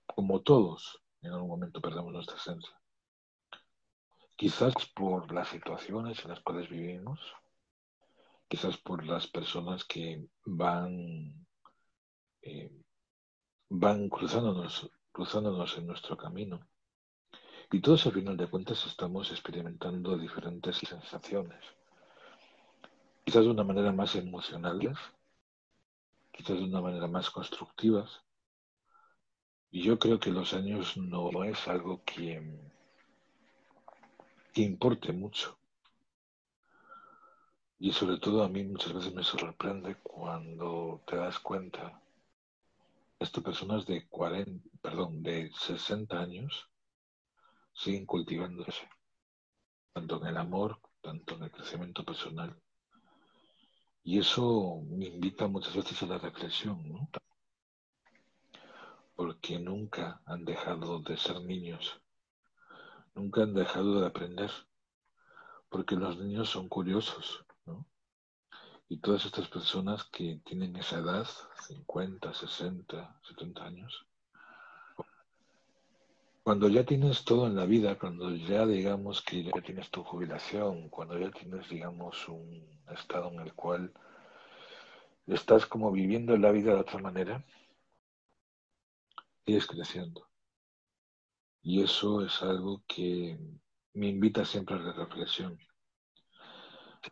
Como 0.05 0.41
todos, 0.41 1.03
en 1.21 1.33
algún 1.33 1.49
momento 1.49 1.81
perdemos 1.81 2.13
nuestra 2.13 2.37
esencia. 2.37 2.73
Quizás 4.37 4.73
por 4.95 5.29
las 5.33 5.49
situaciones 5.49 6.23
en 6.23 6.29
las 6.29 6.39
cuales 6.39 6.69
vivimos, 6.69 7.19
quizás 8.47 8.77
por 8.77 9.05
las 9.05 9.27
personas 9.27 9.83
que 9.83 10.25
van, 10.45 11.45
eh, 12.41 12.71
van 13.67 14.07
cruzándonos, 14.07 14.89
cruzándonos 15.11 15.77
en 15.77 15.87
nuestro 15.87 16.15
camino. 16.15 16.65
Y 17.69 17.81
todos 17.81 18.05
al 18.05 18.13
final 18.13 18.37
de 18.37 18.49
cuentas 18.49 18.85
estamos 18.85 19.29
experimentando 19.29 20.17
diferentes 20.17 20.77
sensaciones. 20.77 21.65
Quizás 23.25 23.43
de 23.43 23.51
una 23.51 23.65
manera 23.65 23.91
más 23.91 24.15
emocionales, 24.15 24.97
quizás 26.33 26.57
de 26.57 26.65
una 26.65 26.81
manera 26.81 27.07
más 27.07 27.29
constructivas. 27.29 28.21
Y 29.71 29.83
yo 29.83 29.97
creo 29.97 30.19
que 30.19 30.31
los 30.31 30.53
años 30.53 30.97
no 30.97 31.43
es 31.45 31.67
algo 31.67 32.03
que 32.03 32.41
importe 34.55 35.13
mucho. 35.13 35.57
Y 37.79 37.91
sobre 37.91 38.17
todo 38.17 38.43
a 38.43 38.49
mí 38.49 38.63
muchas 38.63 38.93
veces 38.93 39.13
me 39.13 39.23
sorprende 39.23 39.95
cuando 40.03 41.03
te 41.05 41.17
das 41.17 41.39
cuenta, 41.39 42.01
estas 43.19 43.43
personas 43.43 43.85
de 43.85 44.07
40, 44.07 44.69
perdón, 44.81 45.21
de 45.21 45.51
60 45.51 46.19
años 46.19 46.69
siguen 47.73 48.05
cultivándose, 48.05 48.87
tanto 49.91 50.21
en 50.21 50.27
el 50.27 50.37
amor, 50.37 50.79
tanto 51.01 51.35
en 51.35 51.43
el 51.43 51.51
crecimiento 51.51 52.05
personal. 52.05 52.62
Y 54.03 54.19
eso 54.19 54.81
me 54.89 55.05
invita 55.07 55.47
muchas 55.47 55.75
veces 55.75 56.01
a 56.03 56.07
la 56.07 56.17
reflexión, 56.17 56.87
¿no? 56.87 57.09
Porque 59.15 59.59
nunca 59.59 60.21
han 60.25 60.45
dejado 60.45 60.99
de 60.99 61.17
ser 61.17 61.41
niños 61.41 62.03
nunca 63.15 63.43
han 63.43 63.53
dejado 63.53 63.99
de 63.99 64.07
aprender, 64.07 64.51
porque 65.69 65.95
los 65.95 66.17
niños 66.17 66.49
son 66.49 66.67
curiosos, 66.67 67.45
¿no? 67.65 67.85
Y 68.89 68.97
todas 68.97 69.25
estas 69.25 69.47
personas 69.47 70.03
que 70.05 70.41
tienen 70.45 70.75
esa 70.75 70.99
edad, 70.99 71.27
50, 71.67 72.33
60, 72.33 73.19
70 73.27 73.65
años, 73.65 74.05
cuando 76.43 76.67
ya 76.67 76.85
tienes 76.85 77.23
todo 77.23 77.47
en 77.47 77.55
la 77.55 77.65
vida, 77.65 77.97
cuando 77.97 78.35
ya 78.35 78.65
digamos 78.65 79.21
que 79.21 79.43
ya 79.43 79.51
tienes 79.61 79.89
tu 79.89 80.03
jubilación, 80.03 80.89
cuando 80.89 81.17
ya 81.17 81.31
tienes, 81.31 81.69
digamos, 81.69 82.27
un 82.27 82.67
estado 82.93 83.31
en 83.31 83.39
el 83.39 83.53
cual 83.53 83.93
estás 85.25 85.65
como 85.65 85.91
viviendo 85.91 86.35
la 86.37 86.51
vida 86.51 86.73
de 86.73 86.81
otra 86.81 86.99
manera, 86.99 87.45
sigues 89.45 89.67
creciendo. 89.67 90.27
Y 91.61 91.81
eso 91.81 92.25
es 92.25 92.41
algo 92.41 92.83
que 92.87 93.39
me 93.93 94.09
invita 94.09 94.43
siempre 94.43 94.75
a 94.75 94.79
la 94.79 94.91
reflexión. 94.91 95.57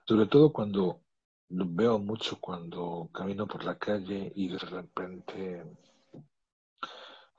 Sobre 0.05 0.25
todo 0.25 0.51
cuando 0.51 1.03
veo 1.47 1.99
mucho 1.99 2.39
cuando 2.39 3.09
camino 3.13 3.47
por 3.47 3.63
la 3.63 3.77
calle 3.77 4.31
y 4.35 4.49
de 4.49 4.57
repente 4.57 5.63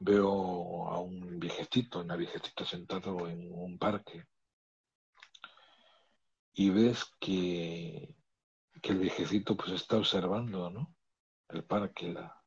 veo 0.05 0.89
a 0.89 1.01
un 1.01 1.39
viejecito, 1.39 2.01
una 2.01 2.17
viejecita 2.17 2.65
sentado 2.65 3.29
en 3.29 3.53
un 3.53 3.79
parque 3.79 4.27
y 6.55 6.71
ves 6.71 7.05
que, 7.19 8.15
que 8.83 8.93
el 8.93 8.99
viejecito 8.99 9.57
pues 9.57 9.73
está 9.73 9.97
observando, 9.97 10.71
¿no? 10.71 10.95
El 11.49 11.65
parque, 11.65 12.13
la, 12.13 12.43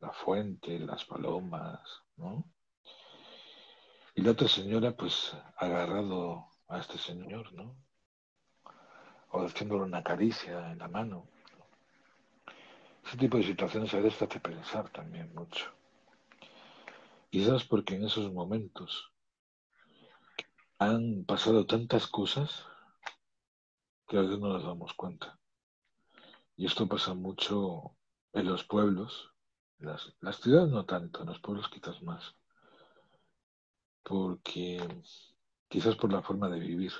la 0.00 0.12
fuente, 0.12 0.78
las 0.78 1.04
palomas, 1.04 1.80
¿no? 2.16 2.50
Y 4.14 4.22
la 4.22 4.32
otra 4.32 4.48
señora, 4.48 4.96
pues, 4.96 5.36
agarrado 5.56 6.48
a 6.68 6.78
este 6.78 6.98
señor, 6.98 7.52
¿no? 7.52 7.76
O 9.30 9.44
haciéndole 9.44 9.82
una 9.82 10.02
caricia 10.02 10.70
en 10.70 10.78
la 10.78 10.88
mano. 10.88 11.26
Ese 13.04 13.16
tipo 13.16 13.36
de 13.36 13.44
situaciones 13.44 13.92
a 13.92 14.00
veces 14.00 14.22
hace 14.22 14.40
pensar 14.40 14.88
también 14.90 15.34
mucho. 15.34 15.72
Quizás 17.34 17.64
porque 17.64 17.96
en 17.96 18.04
esos 18.04 18.32
momentos 18.32 19.10
han 20.78 21.24
pasado 21.24 21.66
tantas 21.66 22.06
cosas 22.06 22.64
que 24.06 24.16
a 24.16 24.20
veces 24.20 24.38
no 24.38 24.50
nos 24.50 24.62
damos 24.62 24.94
cuenta. 24.94 25.36
Y 26.54 26.66
esto 26.66 26.86
pasa 26.86 27.12
mucho 27.12 27.96
en 28.32 28.46
los 28.46 28.62
pueblos, 28.62 29.32
las, 29.80 30.14
las 30.20 30.36
ciudades 30.36 30.70
no 30.70 30.86
tanto, 30.86 31.22
en 31.22 31.26
los 31.26 31.40
pueblos 31.40 31.68
quizás 31.68 32.00
más 32.04 32.36
porque 34.04 34.78
quizás 35.66 35.96
por 35.96 36.12
la 36.12 36.22
forma 36.22 36.48
de 36.48 36.60
vivir. 36.60 36.92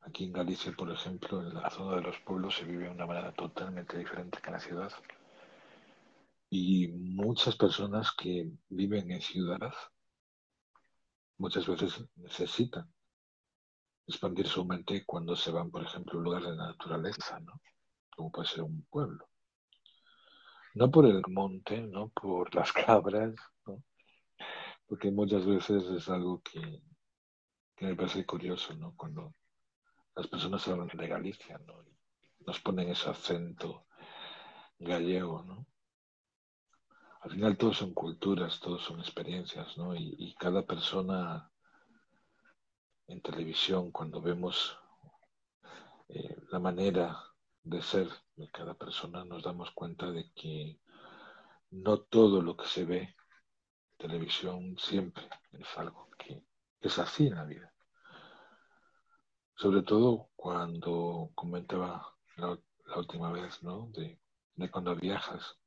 Aquí 0.00 0.24
en 0.24 0.32
Galicia, 0.32 0.72
por 0.72 0.90
ejemplo, 0.90 1.42
en 1.42 1.54
la 1.54 1.70
zona 1.70 1.94
de 1.94 2.02
los 2.02 2.18
pueblos 2.18 2.56
se 2.56 2.64
vive 2.64 2.86
de 2.86 2.90
una 2.90 3.06
manera 3.06 3.32
totalmente 3.32 3.96
diferente 3.96 4.40
que 4.40 4.48
en 4.48 4.52
la 4.52 4.60
ciudad. 4.60 4.92
Y 6.50 6.88
muchas 6.88 7.56
personas 7.56 8.12
que 8.16 8.50
viven 8.68 9.10
en 9.10 9.20
ciudad 9.20 9.72
muchas 11.38 11.66
veces 11.66 12.04
necesitan 12.16 12.90
expandir 14.06 14.46
su 14.46 14.64
mente 14.64 15.04
cuando 15.04 15.34
se 15.34 15.50
van, 15.50 15.70
por 15.70 15.82
ejemplo, 15.82 16.14
a 16.14 16.18
un 16.18 16.24
lugar 16.24 16.42
de 16.44 16.56
naturaleza, 16.56 17.40
¿no? 17.40 17.60
Como 18.14 18.30
puede 18.30 18.48
ser 18.48 18.62
un 18.62 18.86
pueblo. 18.90 19.28
No 20.74 20.90
por 20.90 21.06
el 21.06 21.22
monte, 21.28 21.80
no 21.80 22.08
por 22.10 22.54
las 22.54 22.72
cabras, 22.72 23.34
¿no? 23.66 23.82
Porque 24.86 25.10
muchas 25.10 25.44
veces 25.44 25.84
es 25.84 26.08
algo 26.08 26.40
que, 26.42 26.82
que 27.74 27.86
me 27.86 27.96
parece 27.96 28.24
curioso, 28.24 28.74
¿no? 28.74 28.94
Cuando 28.96 29.34
las 30.14 30.28
personas 30.28 30.66
hablan 30.68 30.88
de 30.88 31.08
Galicia, 31.08 31.58
¿no? 31.66 31.84
nos 32.46 32.60
ponen 32.60 32.88
ese 32.88 33.10
acento 33.10 33.86
gallego, 34.78 35.42
¿no? 35.42 35.66
Al 37.26 37.32
final 37.32 37.58
todos 37.58 37.78
son 37.78 37.92
culturas, 37.92 38.60
todos 38.60 38.84
son 38.84 39.00
experiencias, 39.00 39.76
¿no? 39.76 39.96
Y, 39.96 40.32
cada 40.38 40.64
persona 40.64 41.50
en 43.08 43.20
televisión, 43.20 43.90
cuando 43.90 44.22
vemos 44.22 44.78
eh, 46.08 46.36
la 46.52 46.60
manera 46.60 47.18
de 47.64 47.82
ser 47.82 48.08
de 48.36 48.48
cada 48.52 48.74
persona, 48.74 49.24
nos 49.24 49.42
damos 49.42 49.72
cuenta 49.72 50.12
de 50.12 50.30
que 50.36 50.78
no 51.70 51.98
todo 51.98 52.40
lo 52.42 52.56
que 52.56 52.68
se 52.68 52.84
ve 52.84 53.00
en 53.00 53.16
televisión 53.96 54.78
siempre 54.78 55.28
es 55.50 55.66
algo 55.76 56.08
que 56.16 56.44
es 56.80 56.96
así 57.00 57.26
en 57.26 57.34
la 57.34 57.44
vida. 57.44 57.74
Sobre 59.56 59.82
todo 59.82 60.28
cuando 60.36 61.32
comentaba 61.34 62.06
la, 62.36 62.56
última 62.96 63.32
vez, 63.32 63.64
¿no? 63.64 63.88
De, 63.92 64.20
de 64.54 64.70
cuando 64.70 64.94
viajas 64.94 65.58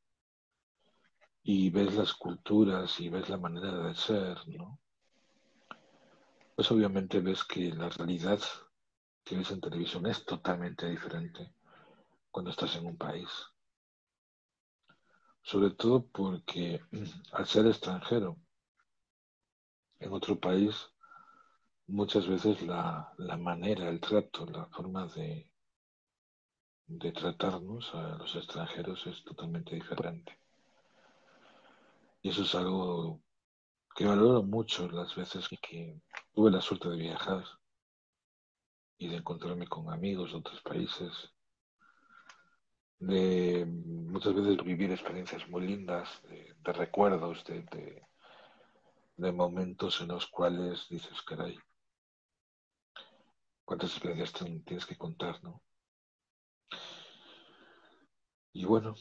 y 1.52 1.72
ves 1.72 1.96
las 1.96 2.14
culturas 2.14 3.00
y 3.00 3.10
ves 3.10 3.28
la 3.28 3.38
manera 3.38 3.76
de 3.76 3.96
ser, 3.96 4.38
¿no? 4.50 4.80
Pues 6.56 6.72
obviamente 6.72 7.22
ves 7.22 7.44
que 7.44 7.74
la 7.74 7.90
realidad 7.90 8.40
que 9.24 9.36
ves 9.36 9.50
en 9.50 9.60
televisión 9.60 10.06
es 10.06 10.24
totalmente 10.26 10.88
diferente 10.88 11.56
cuando 12.30 12.52
estás 12.52 12.76
en 12.76 12.86
un 12.86 12.98
país. 12.98 13.30
Sobre 15.42 15.72
todo 15.72 16.06
porque 16.06 16.82
al 17.32 17.48
ser 17.48 17.66
extranjero 17.66 18.38
en 19.98 20.14
otro 20.14 20.40
país, 20.40 20.76
muchas 21.88 22.28
veces 22.28 22.62
la, 22.62 23.12
la 23.18 23.38
manera, 23.38 23.90
el 23.90 24.00
trato, 24.00 24.46
la 24.46 24.68
forma 24.68 25.08
de, 25.08 25.52
de 26.86 27.12
tratarnos 27.12 27.96
a 27.96 28.20
los 28.20 28.36
extranjeros 28.36 29.08
es 29.08 29.24
totalmente 29.24 29.74
diferente. 29.74 30.39
Y 32.22 32.30
eso 32.30 32.44
es 32.44 32.54
algo 32.56 33.22
que 33.96 34.06
valoro 34.06 34.44
mucho 34.44 34.88
las 34.90 35.16
veces 35.16 35.48
que 35.62 36.02
tuve 36.34 36.52
la 36.52 36.62
suerte 36.62 36.90
de 36.90 36.98
viajar 36.98 37.44
y 38.98 39.08
de 39.08 39.18
encontrarme 39.18 39.68
con 39.68 39.92
amigos 39.92 40.32
de 40.32 40.38
otros 40.38 40.62
países, 40.62 41.34
de 43.00 43.66
muchas 43.66 44.34
veces 44.34 44.64
vivir 44.64 44.92
experiencias 44.92 45.48
muy 45.50 45.66
lindas, 45.66 46.22
de, 46.24 46.74
recuerdos, 46.74 47.44
de, 47.46 47.64
de, 49.16 49.32
momentos 49.32 50.02
en 50.02 50.10
los 50.10 50.28
cuales 50.28 50.86
dices, 50.90 51.22
caray, 51.22 51.58
cuántas 53.64 53.92
experiencias 53.92 54.34
tienes 54.66 54.86
que 54.86 54.98
contar, 54.98 55.42
¿no? 55.44 55.62
Y 58.52 58.66
bueno, 58.66 58.96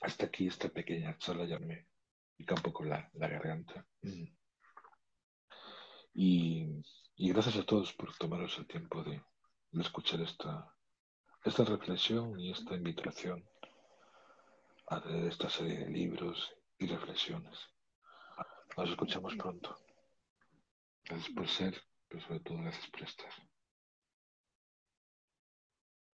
hasta 0.00 0.26
aquí 0.26 0.46
esta 0.46 0.68
pequeña 0.68 1.16
ya 1.18 1.58
me 1.58 1.86
pica 2.36 2.54
un 2.54 2.62
poco 2.62 2.84
la, 2.84 3.10
garganta. 3.14 3.86
Y, 6.14 6.82
gracias 7.16 7.56
a 7.56 7.64
todos 7.64 7.92
por 7.92 8.16
tomaros 8.16 8.58
el 8.58 8.66
tiempo 8.66 9.02
de, 9.02 9.22
escuchar 9.80 10.20
esta, 10.22 10.74
esta 11.44 11.64
reflexión 11.64 12.38
y 12.40 12.50
esta 12.50 12.74
invitación 12.74 13.46
a 14.88 15.02
esta 15.28 15.50
serie 15.50 15.78
de 15.78 15.90
libros 15.90 16.54
y 16.78 16.86
reflexiones. 16.86 17.58
Nos 18.76 18.90
escuchamos 18.90 19.34
pronto. 19.36 19.76
Gracias 21.04 21.34
por 21.34 21.48
ser, 21.48 21.82
pero 22.08 22.22
sobre 22.22 22.40
todo 22.40 22.58
gracias 22.58 22.86
por 22.88 23.02
estar. 23.02 23.45